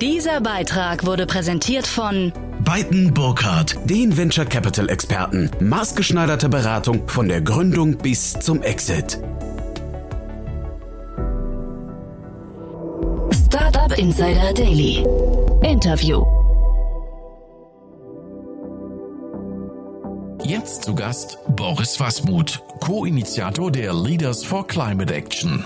[0.00, 2.32] Dieser Beitrag wurde präsentiert von
[2.64, 5.50] Beiten Burkhardt, den Venture Capital Experten.
[5.58, 9.18] Maßgeschneiderte Beratung von der Gründung bis zum Exit.
[13.94, 15.06] Startup Insider Daily.
[15.62, 16.24] Interview.
[20.44, 25.64] Jetzt zu Gast Boris Wasmuth, Co-Initiator der Leaders for Climate Action.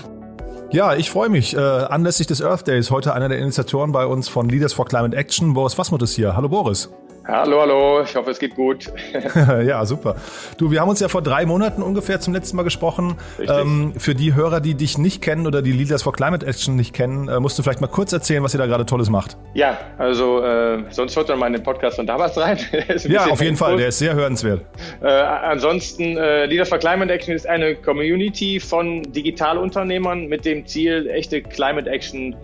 [0.71, 1.55] Ja, ich freue mich.
[1.55, 5.15] Äh, anlässlich des Earth Days heute einer der Initiatoren bei uns von Leaders for Climate
[5.15, 5.53] Action.
[5.53, 6.35] Boris Wasmuth ist hier.
[6.35, 6.89] Hallo Boris.
[7.31, 8.91] Hallo, hallo, ich hoffe, es geht gut.
[9.35, 10.15] ja, super.
[10.57, 13.17] Du, wir haben uns ja vor drei Monaten ungefähr zum letzten Mal gesprochen.
[13.39, 16.91] Ähm, für die Hörer, die dich nicht kennen oder die Leaders for Climate Action nicht
[16.91, 19.37] kennen, äh, musst du vielleicht mal kurz erzählen, was ihr da gerade Tolles macht.
[19.53, 22.57] Ja, also äh, sonst hört man mal in den Podcast von damals rein.
[23.07, 24.61] ja, auf jeden Fall, der ist sehr hörenswert.
[24.99, 31.07] Äh, ansonsten, äh, Leaders for Climate Action ist eine Community von Digitalunternehmern mit dem Ziel,
[31.11, 32.35] echte Climate Action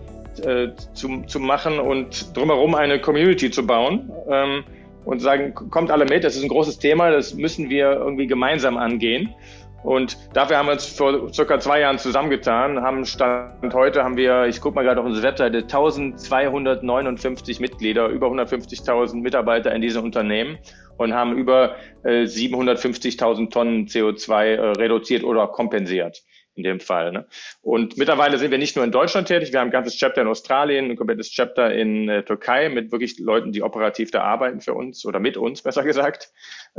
[0.44, 4.12] äh, zu, zu machen und drumherum eine Community zu bauen.
[4.30, 4.62] Ähm,
[5.06, 8.76] und sagen, kommt alle mit, das ist ein großes Thema, das müssen wir irgendwie gemeinsam
[8.76, 9.34] angehen.
[9.82, 14.46] Und dafür haben wir uns vor circa zwei Jahren zusammengetan, haben Stand heute haben wir,
[14.46, 20.58] ich gucke mal gerade auf unsere Webseite, 1259 Mitglieder, über 150.000 Mitarbeiter in diesem Unternehmen
[20.96, 26.24] und haben über äh, 750.000 Tonnen CO2 äh, reduziert oder kompensiert
[26.56, 27.12] in dem Fall.
[27.12, 27.26] Ne?
[27.60, 30.28] Und mittlerweile sind wir nicht nur in Deutschland tätig, wir haben ein ganzes Chapter in
[30.28, 34.74] Australien, ein komplettes Chapter in äh, Türkei mit wirklich Leuten, die operativ da arbeiten für
[34.74, 36.30] uns oder mit uns, besser gesagt.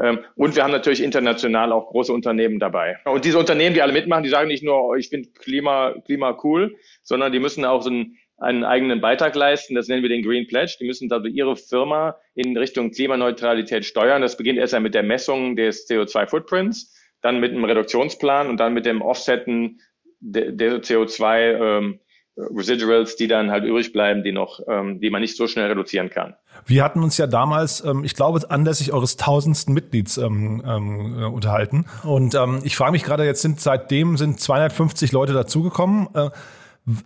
[0.02, 2.98] Ähm, und wir haben natürlich international auch große Unternehmen dabei.
[3.06, 6.38] Und diese Unternehmen, die alle mitmachen, die sagen nicht nur, oh, ich finde Klima, Klima
[6.44, 9.76] cool, sondern die müssen auch so einen, einen eigenen Beitrag leisten.
[9.76, 10.78] Das nennen wir den Green Pledge.
[10.80, 14.22] Die müssen also ihre Firma in Richtung Klimaneutralität steuern.
[14.22, 18.74] Das beginnt erst einmal mit der Messung des CO2-Footprints dann mit einem Reduktionsplan und dann
[18.74, 19.82] mit dem Offsetten
[20.20, 22.00] der, der CO2 ähm,
[22.38, 26.12] Residuals, die dann halt übrig bleiben, die noch, ähm, die man nicht so schnell reduzieren
[26.12, 26.36] kann.
[26.66, 31.26] Wir hatten uns ja damals, ähm, ich glaube, anlässlich eures tausendsten Mitglieds ähm, ähm, äh,
[31.26, 31.86] unterhalten.
[32.04, 36.10] Und ähm, ich frage mich gerade, jetzt sind seitdem sind 250 Leute dazugekommen.
[36.14, 36.30] Äh,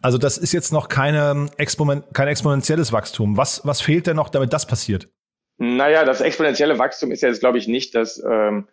[0.01, 3.35] Also das ist jetzt noch keine Exponent, kein exponentielles Wachstum.
[3.37, 5.07] Was, was fehlt denn noch, damit das passiert?
[5.57, 8.67] Naja, das exponentielle Wachstum ist ja jetzt, glaube ich, nicht, dass, ähm,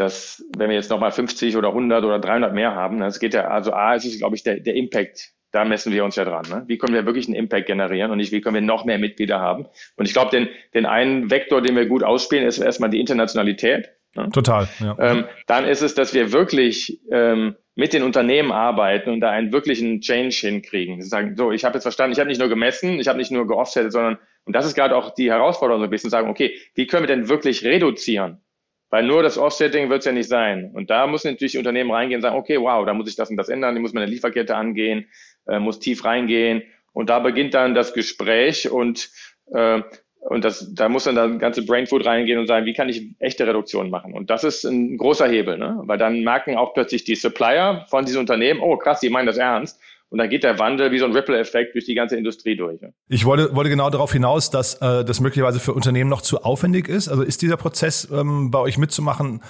[0.00, 3.48] dass wenn wir jetzt nochmal 50 oder 100 oder 300 mehr haben, es geht ja,
[3.48, 6.46] also A, ist es, glaube ich, der, der Impact, da messen wir uns ja dran.
[6.48, 6.64] Ne?
[6.66, 9.40] Wie können wir wirklich einen Impact generieren und nicht, wie können wir noch mehr Mitglieder
[9.40, 9.66] haben?
[9.96, 13.90] Und ich glaube, den, den einen Vektor, den wir gut ausspielen, ist erstmal die Internationalität.
[14.14, 14.28] Ne?
[14.32, 14.68] Total.
[14.80, 14.96] Ja.
[14.98, 19.52] Ähm, dann ist es, dass wir wirklich ähm, mit den Unternehmen arbeiten und da einen
[19.52, 21.00] wirklichen Change hinkriegen.
[21.00, 23.30] Sie sagen, so, ich habe jetzt verstanden, ich habe nicht nur gemessen, ich habe nicht
[23.30, 26.54] nur geoffsettet, sondern, und das ist gerade auch die Herausforderung so ein bisschen, sagen, okay,
[26.74, 28.40] wie können wir denn wirklich reduzieren?
[28.90, 30.72] Weil nur das Offsetting wird es ja nicht sein.
[30.74, 33.30] Und da müssen natürlich die Unternehmen reingehen und sagen, okay, wow, da muss ich das
[33.30, 35.06] und das ändern, ich muss meine Lieferkette angehen,
[35.46, 36.62] äh, muss tief reingehen.
[36.92, 39.10] Und da beginnt dann das Gespräch und
[39.52, 39.82] äh,
[40.20, 43.46] und das, da muss dann das ganze Brainfood reingehen und sagen, wie kann ich echte
[43.46, 44.12] Reduktionen machen?
[44.12, 45.80] Und das ist ein großer Hebel, ne?
[45.84, 49.38] weil dann merken auch plötzlich die Supplier von diesen Unternehmen, oh krass, die meinen das
[49.38, 49.80] ernst.
[50.10, 52.80] Und dann geht der Wandel wie so ein Ripple-Effekt durch die ganze Industrie durch.
[52.80, 52.92] Ne?
[53.08, 56.88] Ich wollte, wollte genau darauf hinaus, dass äh, das möglicherweise für Unternehmen noch zu aufwendig
[56.88, 57.08] ist.
[57.08, 59.40] Also ist dieser Prozess ähm, bei euch mitzumachen,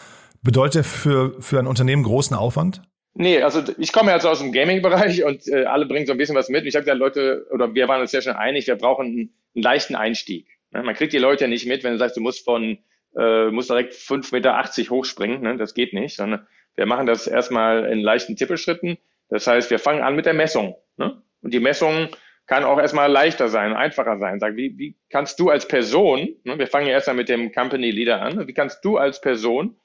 [0.43, 2.83] bedeutet für, für ein Unternehmen großen Aufwand?
[3.15, 6.37] Nee, also ich komme jetzt aus dem Gaming-Bereich und äh, alle bringen so ein bisschen
[6.37, 6.67] was mit.
[6.67, 9.63] Ich habe gesagt, Leute, oder wir waren uns ja schon einig, wir brauchen einen, einen
[9.63, 10.47] leichten Einstieg.
[10.73, 10.83] Ne?
[10.83, 12.79] Man kriegt die Leute ja nicht mit, wenn du sagst, du musst von,
[13.19, 15.41] äh, musst direkt 5,80 Meter hochspringen.
[15.41, 15.57] Ne?
[15.57, 16.47] Das geht nicht, sondern
[16.77, 18.99] wir machen das erstmal in leichten Tippelschritten.
[19.31, 20.77] Das heißt, wir fangen an mit der Messung.
[20.97, 21.23] Ne?
[21.43, 22.09] Und die Messung
[22.47, 24.41] kann auch erstmal leichter sein, einfacher sein.
[24.41, 27.93] Sag, wie, wie kannst du als Person, ne, wir fangen ja erstmal mit dem Company
[27.93, 29.77] Leader an, wie kannst du als Person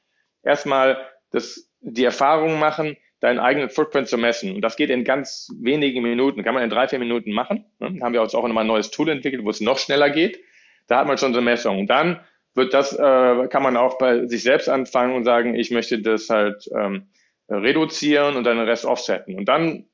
[0.43, 0.97] erstmal
[1.31, 4.55] das, die Erfahrung machen, deinen eigenen Footprint zu messen.
[4.55, 7.65] Und das geht in ganz wenigen Minuten, kann man in drei, vier Minuten machen.
[7.79, 7.99] Ne?
[8.01, 10.39] Haben wir uns auch nochmal ein neues Tool entwickelt, wo es noch schneller geht.
[10.87, 11.87] Da hat man schon so eine Messung.
[11.87, 12.19] Dann
[12.55, 16.29] wird das, äh, kann man auch bei sich selbst anfangen und sagen, ich möchte das
[16.29, 17.09] halt ähm,
[17.49, 19.37] reduzieren und dann den Rest offsetten.
[19.37, 19.85] Und dann,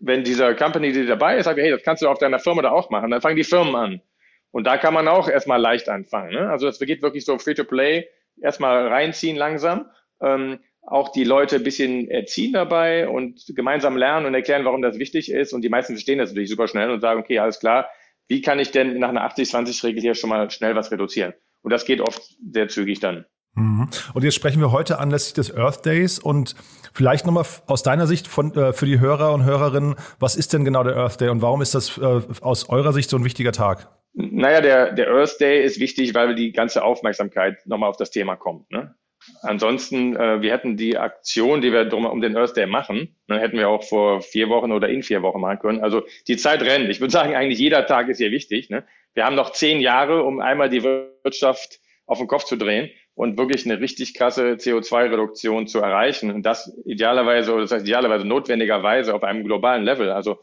[0.00, 2.70] wenn dieser Company, die dabei ist, sagt, hey, das kannst du auf deiner Firma da
[2.70, 4.00] auch machen, dann fangen die Firmen an.
[4.50, 6.32] Und da kann man auch erstmal leicht anfangen.
[6.32, 6.50] Ne?
[6.50, 8.08] Also es geht wirklich so Free-to-Play,
[8.40, 9.90] erstmal reinziehen langsam.
[10.22, 14.98] Ähm, auch die Leute ein bisschen erziehen dabei und gemeinsam lernen und erklären, warum das
[14.98, 15.52] wichtig ist.
[15.52, 17.90] Und die meisten verstehen das natürlich super schnell und sagen, okay, alles klar,
[18.26, 21.34] wie kann ich denn nach einer 80-20-Regel hier schon mal schnell was reduzieren?
[21.62, 23.26] Und das geht oft sehr zügig dann.
[23.58, 23.88] Mhm.
[24.14, 26.54] Und jetzt sprechen wir heute anlässlich des Earth Days und
[26.92, 30.64] vielleicht nochmal aus deiner Sicht von, äh, für die Hörer und Hörerinnen, was ist denn
[30.64, 33.52] genau der Earth Day und warum ist das äh, aus eurer Sicht so ein wichtiger
[33.52, 33.88] Tag?
[34.14, 38.36] Naja, der, der Earth Day ist wichtig, weil die ganze Aufmerksamkeit nochmal auf das Thema
[38.36, 38.70] kommt.
[38.70, 38.94] Ne?
[39.42, 43.38] Ansonsten, äh, wir hätten die Aktion, die wir drum, um den Earth Day machen, ne,
[43.38, 45.80] hätten wir auch vor vier Wochen oder in vier Wochen machen können.
[45.80, 46.88] Also die Zeit rennt.
[46.88, 48.70] Ich würde sagen, eigentlich jeder Tag ist hier wichtig.
[48.70, 48.84] Ne?
[49.14, 53.36] Wir haben noch zehn Jahre, um einmal die Wirtschaft auf den Kopf zu drehen und
[53.36, 56.30] wirklich eine richtig krasse CO2-Reduktion zu erreichen.
[56.30, 60.12] Und das idealerweise, oder das heißt idealerweise notwendigerweise auf einem globalen Level.
[60.12, 60.38] Also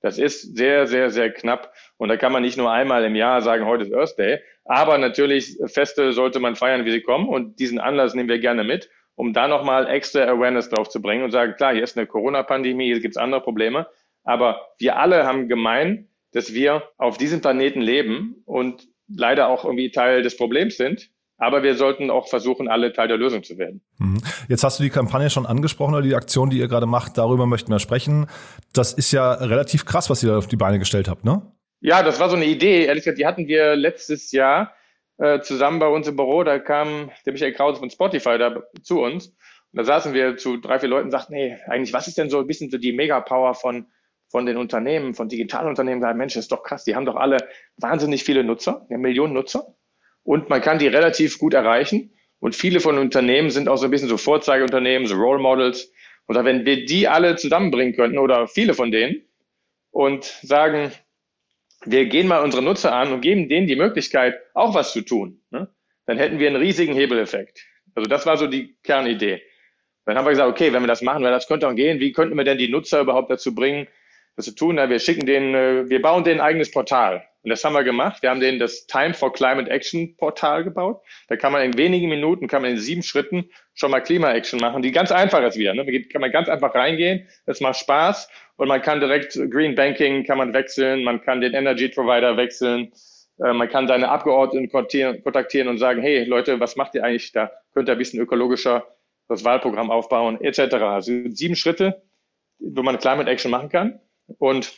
[0.00, 1.74] das ist sehr, sehr, sehr knapp.
[1.96, 4.38] Und da kann man nicht nur einmal im Jahr sagen, heute ist Earth Day.
[4.64, 7.28] Aber natürlich, Feste sollte man feiern, wie sie kommen.
[7.28, 11.24] Und diesen Anlass nehmen wir gerne mit, um da nochmal extra Awareness drauf zu bringen
[11.24, 13.88] und sagen, klar, hier ist eine Corona-Pandemie, hier gibt's andere Probleme.
[14.22, 19.90] Aber wir alle haben gemein, dass wir auf diesem Planeten leben und leider auch irgendwie
[19.90, 21.10] Teil des Problems sind.
[21.40, 23.80] Aber wir sollten auch versuchen, alle Teil der Lösung zu werden.
[23.98, 24.18] Mhm.
[24.48, 27.16] Jetzt hast du die Kampagne schon angesprochen oder die Aktion, die ihr gerade macht.
[27.16, 28.26] Darüber möchten wir sprechen.
[28.74, 31.40] Das ist ja relativ krass, was ihr da auf die Beine gestellt habt, ne?
[31.80, 32.84] Ja, das war so eine Idee.
[32.84, 34.74] Ehrlich gesagt, die hatten wir letztes Jahr
[35.16, 36.44] äh, zusammen bei uns im Büro.
[36.44, 39.28] Da kam der Michael Krause von Spotify da zu uns.
[39.28, 42.28] Und da saßen wir zu drei, vier Leuten und sagten, hey, eigentlich, was ist denn
[42.28, 43.86] so ein bisschen so die Mega-Power von,
[44.28, 46.02] von den Unternehmen, von Digitalunternehmen?
[46.02, 46.84] Da, Mensch, das ist doch krass.
[46.84, 47.38] Die haben doch alle
[47.78, 49.74] wahnsinnig viele Nutzer, ja, Millionen Nutzer
[50.22, 52.12] und man kann die relativ gut erreichen.
[52.38, 55.92] Und viele von Unternehmen sind auch so ein bisschen so Vorzeigeunternehmen, so Role Models.
[56.26, 59.22] Und wenn wir die alle zusammenbringen könnten oder viele von denen
[59.90, 60.92] und sagen,
[61.84, 65.40] wir gehen mal unsere Nutzer an und geben denen die Möglichkeit, auch was zu tun,
[65.50, 65.68] ne?
[66.06, 67.66] dann hätten wir einen riesigen Hebeleffekt.
[67.94, 69.42] Also das war so die Kernidee.
[70.04, 72.12] Dann haben wir gesagt, okay, wenn wir das machen, weil das könnte auch gehen, wie
[72.12, 73.86] könnten wir denn die Nutzer überhaupt dazu bringen,
[74.36, 74.76] das zu tun?
[74.76, 77.24] Na, wir schicken denen, äh, wir bauen denen ein eigenes Portal.
[77.42, 78.22] Und das haben wir gemacht.
[78.22, 81.00] Wir haben denen das Time for Climate Action Portal gebaut.
[81.28, 84.82] Da kann man in wenigen Minuten, kann man in sieben Schritten schon mal Klima-Action machen,
[84.82, 85.72] die ganz einfach ist wieder.
[85.72, 85.86] Ne?
[85.86, 87.26] Da kann man ganz einfach reingehen.
[87.46, 88.28] Das macht Spaß.
[88.56, 91.02] Und man kann direkt Green Banking kann man wechseln.
[91.02, 92.92] Man kann den Energy Provider wechseln.
[93.42, 97.50] Äh, man kann seine Abgeordneten kontaktieren und sagen, hey Leute, was macht ihr eigentlich da?
[97.72, 98.86] Könnt ihr ein bisschen ökologischer
[99.28, 100.74] das Wahlprogramm aufbauen, etc.
[100.74, 102.02] Also sieben Schritte,
[102.58, 104.00] wo man Climate Action machen kann.
[104.38, 104.72] Und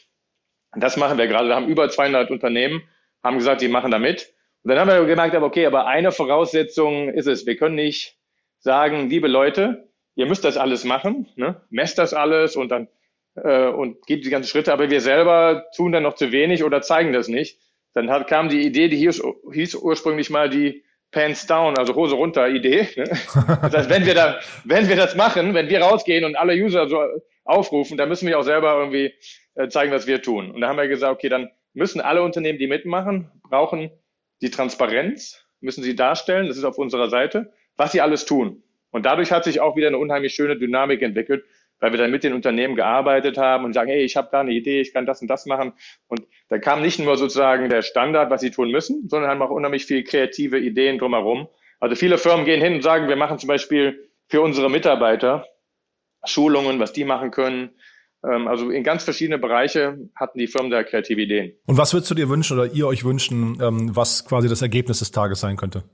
[0.75, 1.49] das machen wir gerade.
[1.49, 2.83] Wir haben über 200 Unternehmen,
[3.23, 4.33] haben gesagt, die machen da mit.
[4.63, 8.17] Und dann haben wir gemerkt, okay, aber eine Voraussetzung ist es, wir können nicht
[8.59, 11.61] sagen, liebe Leute, ihr müsst das alles machen, ne?
[11.71, 12.89] messt das alles und dann
[13.35, 16.83] äh, und geht die ganzen Schritte, aber wir selber tun dann noch zu wenig oder
[16.83, 17.59] zeigen das nicht.
[17.95, 19.23] Dann hat, kam die Idee, die hieß,
[19.53, 22.89] hieß ursprünglich mal die Pants down, also Hose runter Idee.
[22.97, 23.05] Ne?
[23.63, 26.89] Das heißt, wenn wir da, wenn wir das machen, wenn wir rausgehen und alle User
[26.89, 27.03] so
[27.45, 29.13] aufrufen, dann müssen wir auch selber irgendwie
[29.69, 30.51] zeigen, was wir tun.
[30.51, 33.91] Und da haben wir gesagt, okay, dann müssen alle Unternehmen, die mitmachen, brauchen
[34.41, 38.63] die Transparenz, müssen sie darstellen, das ist auf unserer Seite, was sie alles tun.
[38.91, 41.45] Und dadurch hat sich auch wieder eine unheimlich schöne Dynamik entwickelt,
[41.81, 44.53] weil wir dann mit den Unternehmen gearbeitet haben und sagen, hey, ich habe da eine
[44.53, 45.73] Idee, ich kann das und das machen.
[46.07, 49.51] Und da kam nicht nur sozusagen der Standard, was sie tun müssen, sondern haben auch
[49.51, 51.49] unheimlich viel kreative Ideen drumherum.
[51.81, 55.49] Also viele Firmen gehen hin und sagen, wir machen zum Beispiel für unsere Mitarbeiter
[56.25, 57.71] Schulungen, was die machen können.
[58.25, 61.53] Ähm, also in ganz verschiedene Bereiche hatten die Firmen da kreative Ideen.
[61.67, 65.01] Und was würdest du dir wünschen oder ihr euch wünschen, ähm, was quasi das Ergebnis
[65.01, 65.85] des Tages sein könnte?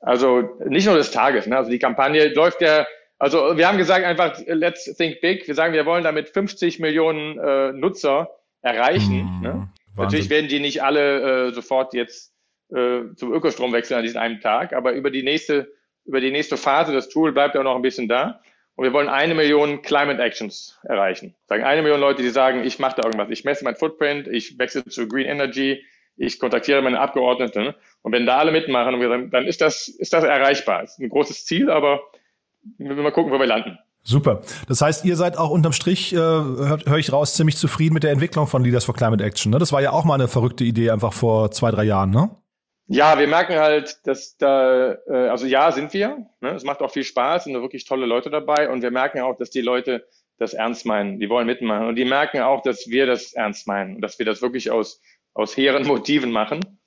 [0.00, 1.46] Also nicht nur des Tages.
[1.46, 1.56] Ne?
[1.56, 2.86] Also die Kampagne läuft ja
[3.20, 5.46] also wir haben gesagt einfach, let's think big.
[5.46, 8.30] Wir sagen, wir wollen damit 50 Millionen äh, Nutzer
[8.62, 9.40] erreichen.
[9.40, 9.68] Mm, ne?
[9.94, 12.32] Natürlich werden die nicht alle äh, sofort jetzt
[12.74, 15.70] äh, zum Ökostrom wechseln an diesem einen Tag, aber über die nächste,
[16.06, 18.40] über die nächste Phase, das Tool bleibt ja noch ein bisschen da.
[18.80, 21.34] Und wir wollen eine Million Climate Actions erreichen.
[21.48, 23.28] Sagen eine Million Leute, die sagen, ich mache da irgendwas.
[23.28, 25.84] Ich messe mein Footprint, ich wechsle zu Green Energy,
[26.16, 27.74] ich kontaktiere meine Abgeordneten.
[28.00, 30.84] Und wenn da alle mitmachen, dann ist das, ist das erreichbar.
[30.84, 32.00] Ist ein großes Ziel, aber
[32.78, 33.78] wir mal gucken, wo wir landen.
[34.02, 34.40] Super.
[34.66, 38.02] Das heißt, ihr seid auch unterm Strich, äh, höre hör ich raus, ziemlich zufrieden mit
[38.02, 39.52] der Entwicklung von Leaders for Climate Action.
[39.52, 39.58] Ne?
[39.58, 42.30] Das war ja auch mal eine verrückte Idee einfach vor zwei, drei Jahren, ne?
[42.92, 46.26] Ja, wir merken halt, dass da, äh, also ja, sind wir.
[46.40, 46.50] Ne?
[46.56, 49.36] Es macht auch viel Spaß, sind da wirklich tolle Leute dabei und wir merken auch,
[49.36, 53.06] dass die Leute das ernst meinen, die wollen mitmachen und die merken auch, dass wir
[53.06, 55.00] das ernst meinen und dass wir das wirklich aus,
[55.34, 56.80] aus hehren Motiven machen.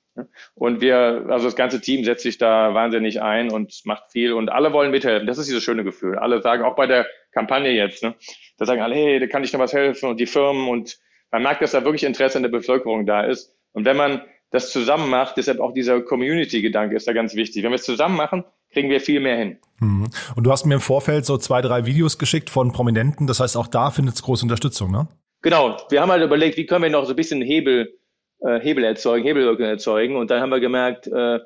[0.54, 4.50] Und wir, also das ganze Team setzt sich da wahnsinnig ein und macht viel und
[4.50, 5.26] alle wollen mithelfen.
[5.26, 6.18] Das ist dieses schöne Gefühl.
[6.18, 8.14] Alle sagen, auch bei der Kampagne jetzt, ne,
[8.58, 10.98] da sagen alle, hey, da kann ich noch was helfen und die Firmen und
[11.30, 13.56] man merkt, dass da wirklich Interesse in der Bevölkerung da ist.
[13.72, 14.22] Und wenn man
[14.54, 17.64] das zusammen macht, deshalb auch dieser Community-Gedanke ist da ganz wichtig.
[17.64, 19.58] Wenn wir es zusammen machen, kriegen wir viel mehr hin.
[19.80, 20.08] Mhm.
[20.36, 23.26] Und du hast mir im Vorfeld so zwei, drei Videos geschickt von Prominenten.
[23.26, 25.08] Das heißt, auch da findet es große Unterstützung, ne?
[25.42, 25.76] Genau.
[25.90, 27.98] Wir haben halt überlegt, wie können wir noch so ein bisschen Hebel
[28.44, 30.16] äh, Hebel erzeugen, Hebelwirkung erzeugen.
[30.16, 31.40] Und dann haben wir gemerkt, äh,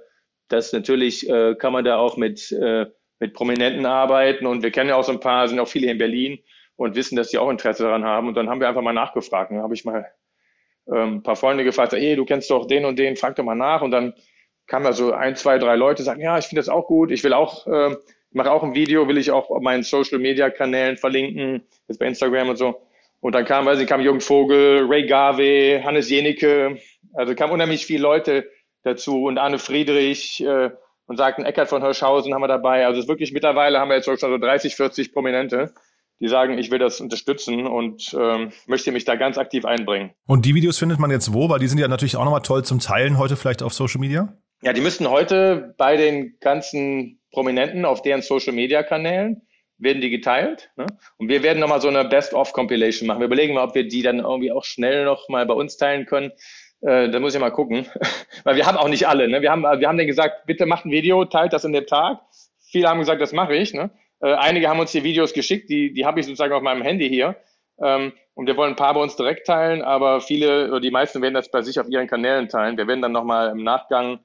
[0.49, 2.87] dass natürlich äh, kann man da auch mit, äh,
[3.21, 4.47] mit Prominenten arbeiten.
[4.47, 6.39] Und wir kennen ja auch so ein paar, sind auch viele in Berlin
[6.77, 8.29] und wissen, dass die auch Interesse daran haben.
[8.29, 9.51] Und dann haben wir einfach mal nachgefragt.
[9.51, 10.07] Dann habe ich mal
[10.93, 13.55] ähm, ein paar Freunde gefragt, hey, du kennst doch den und den, frag doch mal
[13.55, 13.82] nach.
[13.82, 14.14] Und dann
[14.66, 17.11] kamen da so ein, zwei, drei Leute, sagen, ja, ich finde das auch gut.
[17.11, 17.97] Ich will auch, äh,
[18.32, 22.07] mache auch ein Video, will ich auch auf meinen Social Media Kanälen verlinken, jetzt bei
[22.07, 22.80] Instagram und so.
[23.20, 26.78] Und dann kam, weiß ich, kam Jürgen Vogel, Ray Garvey, Hannes Jenecke,
[27.14, 28.49] also kamen unheimlich viele Leute
[28.84, 30.70] dazu und Arne Friedrich äh,
[31.07, 32.86] und sagten, Eckert von Hirschhausen haben wir dabei.
[32.86, 35.72] Also es ist wirklich mittlerweile haben wir jetzt schon so 30, 40 Prominente,
[36.21, 40.11] die sagen, ich will das unterstützen und ähm, möchte mich da ganz aktiv einbringen.
[40.27, 41.49] Und die Videos findet man jetzt wo?
[41.49, 44.37] Weil die sind ja natürlich auch nochmal toll zum Teilen heute vielleicht auf Social Media.
[44.62, 49.43] Ja, die müssten heute bei den ganzen Prominenten auf deren Social Media Kanälen
[49.79, 50.71] werden die geteilt.
[50.77, 50.87] Ne?
[51.19, 53.21] Und wir werden nochmal so eine Best-of-Compilation machen.
[53.21, 56.07] Wir überlegen mal, ob wir die dann irgendwie auch schnell noch mal bei uns teilen
[56.07, 56.33] können.
[56.81, 57.87] Äh, da muss ich mal gucken.
[58.45, 59.29] Weil wir haben auch nicht alle.
[59.29, 59.41] Ne?
[59.41, 62.21] Wir, haben, wir haben denen gesagt, bitte macht ein Video, teilt das in dem Tag.
[62.71, 63.73] Viele haben gesagt, das mache ich.
[63.73, 63.91] Ne?
[64.21, 67.09] Äh, einige haben uns die Videos geschickt, die, die habe ich sozusagen auf meinem Handy
[67.09, 67.37] hier.
[67.81, 71.23] Ähm, und wir wollen ein paar bei uns direkt teilen, aber viele oder die meisten
[71.23, 72.77] werden das bei sich auf ihren Kanälen teilen.
[72.77, 74.21] Wir werden dann nochmal im Nachgang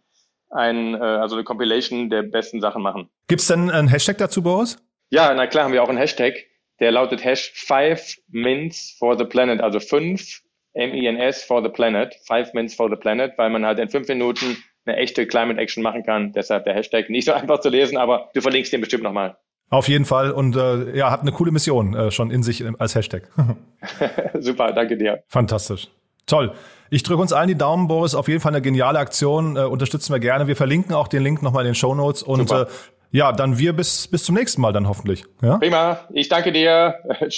[0.49, 3.09] ein, äh, also eine Compilation der besten Sachen machen.
[3.27, 4.77] Gibt's denn einen Hashtag dazu, Boris?
[5.09, 6.35] Ja, na klar, haben wir auch einen Hashtag,
[6.79, 10.41] der lautet Hash 5 Mints for the Planet, also 5
[10.73, 14.57] M-I-N-S for the Planet, 5 Mints for the Planet, weil man halt in fünf Minuten
[14.85, 16.33] eine echte Climate Action machen kann.
[16.33, 19.37] Deshalb der Hashtag nicht so einfach zu lesen, aber du verlinkst den bestimmt nochmal.
[19.69, 22.95] Auf jeden Fall und äh, ja, hat eine coole Mission äh, schon in sich als
[22.95, 23.23] Hashtag.
[24.39, 25.23] Super, danke dir.
[25.27, 25.89] Fantastisch.
[26.25, 26.53] Toll.
[26.89, 28.13] Ich drücke uns allen die Daumen, Boris.
[28.13, 29.57] Auf jeden Fall eine geniale Aktion.
[29.57, 30.47] Äh, unterstützen wir gerne.
[30.47, 32.65] Wir verlinken auch den Link nochmal in den Show Notes und äh,
[33.11, 35.25] ja, dann wir bis, bis zum nächsten Mal dann hoffentlich.
[35.41, 35.57] Ja?
[35.57, 35.99] Prima.
[36.11, 36.95] Ich danke dir.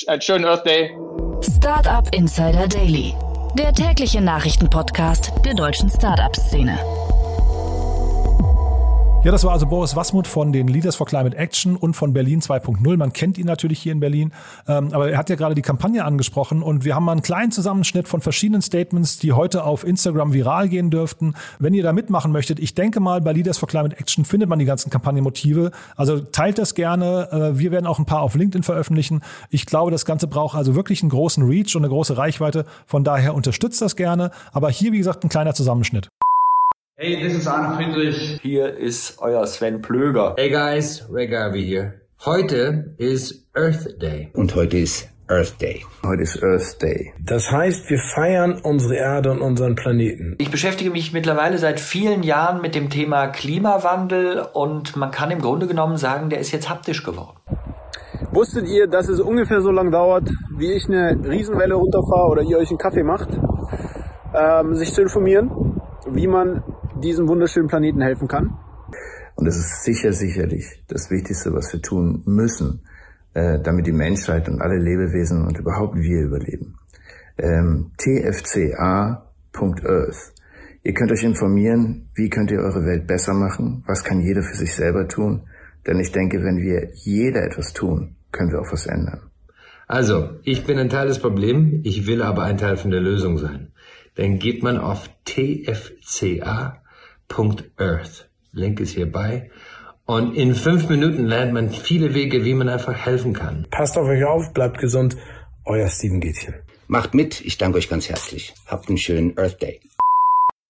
[0.08, 0.92] Einen schönen Earth Day.
[1.42, 3.14] Startup Insider Daily.
[3.58, 7.05] Der tägliche Nachrichtenpodcast der deutschen Startup-Szene.
[9.26, 12.42] Ja, das war also Boris Wasmut von den Leaders for Climate Action und von Berlin
[12.42, 12.96] 2.0.
[12.96, 14.32] Man kennt ihn natürlich hier in Berlin,
[14.68, 17.52] ähm, aber er hat ja gerade die Kampagne angesprochen und wir haben mal einen kleinen
[17.52, 21.34] Zusammenschnitt von verschiedenen Statements, die heute auf Instagram viral gehen dürften.
[21.58, 24.60] Wenn ihr da mitmachen möchtet, ich denke mal, bei Leaders for Climate Action findet man
[24.60, 25.72] die ganzen Kampagnenmotive.
[25.96, 27.28] Also teilt das gerne.
[27.32, 29.22] Äh, wir werden auch ein paar auf LinkedIn veröffentlichen.
[29.50, 32.66] Ich glaube, das Ganze braucht also wirklich einen großen Reach und eine große Reichweite.
[32.86, 34.30] Von daher unterstützt das gerne.
[34.54, 36.12] Aber hier, wie gesagt, ein kleiner Zusammenschnitt.
[36.98, 38.40] Hey, this is Arne Friedrich.
[38.42, 40.36] Hier ist euer Sven Plöger.
[40.38, 41.96] Hey guys, Ray Garvey hier.
[42.24, 44.32] Heute ist Earth Day.
[44.34, 45.84] Und heute ist Earth Day.
[46.06, 47.12] Heute ist Earth Day.
[47.22, 50.36] Das heißt, wir feiern unsere Erde und unseren Planeten.
[50.38, 55.42] Ich beschäftige mich mittlerweile seit vielen Jahren mit dem Thema Klimawandel und man kann im
[55.42, 57.36] Grunde genommen sagen, der ist jetzt haptisch geworden.
[58.32, 62.58] Wusstet ihr, dass es ungefähr so lange dauert, wie ich eine Riesenwelle runterfahre oder ihr
[62.58, 63.38] euch einen Kaffee macht,
[64.34, 66.64] ähm, sich zu informieren, wie man
[67.02, 68.58] diesem wunderschönen Planeten helfen kann?
[69.36, 72.82] Und es ist sicher, sicherlich das Wichtigste, was wir tun müssen,
[73.34, 76.76] äh, damit die Menschheit und alle Lebewesen und überhaupt wir überleben.
[77.38, 79.24] Ähm, tfca.earth.
[80.84, 84.56] Ihr könnt euch informieren, wie könnt ihr eure Welt besser machen, was kann jeder für
[84.56, 85.48] sich selber tun.
[85.86, 89.32] Denn ich denke, wenn wir jeder etwas tun, können wir auch was ändern.
[89.88, 93.38] Also, ich bin ein Teil des Problems, ich will aber ein Teil von der Lösung
[93.38, 93.72] sein.
[94.16, 96.85] Dann geht man auf tfca.earth.
[98.52, 99.50] Link ist hierbei
[100.06, 103.66] und in fünf Minuten lernt man viele Wege, wie man einfach helfen kann.
[103.72, 105.18] Passt auf euch auf, bleibt gesund.
[105.66, 106.54] Euer Steven Gätchen.
[106.88, 108.54] Macht mit, ich danke euch ganz herzlich.
[108.68, 109.80] Habt einen schönen Earth Day.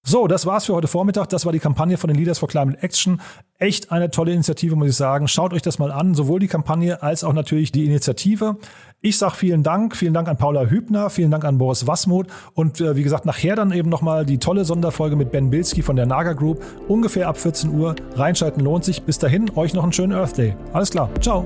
[0.07, 1.29] So, das war's für heute Vormittag.
[1.29, 3.19] Das war die Kampagne von den Leaders for Climate Action.
[3.57, 5.27] Echt eine tolle Initiative, muss ich sagen.
[5.27, 8.57] Schaut euch das mal an, sowohl die Kampagne als auch natürlich die Initiative.
[9.05, 9.95] Ich sage vielen Dank.
[9.95, 12.25] Vielen Dank an Paula Hübner, vielen Dank an Boris Wassmuth
[12.55, 15.95] und äh, wie gesagt, nachher dann eben nochmal die tolle Sonderfolge mit Ben Bilski von
[15.95, 16.63] der Naga Group.
[16.87, 17.93] Ungefähr ab 14 Uhr.
[18.15, 19.03] Reinschalten lohnt sich.
[19.03, 20.55] Bis dahin, euch noch einen schönen Earth Day.
[20.73, 21.11] Alles klar.
[21.21, 21.45] Ciao.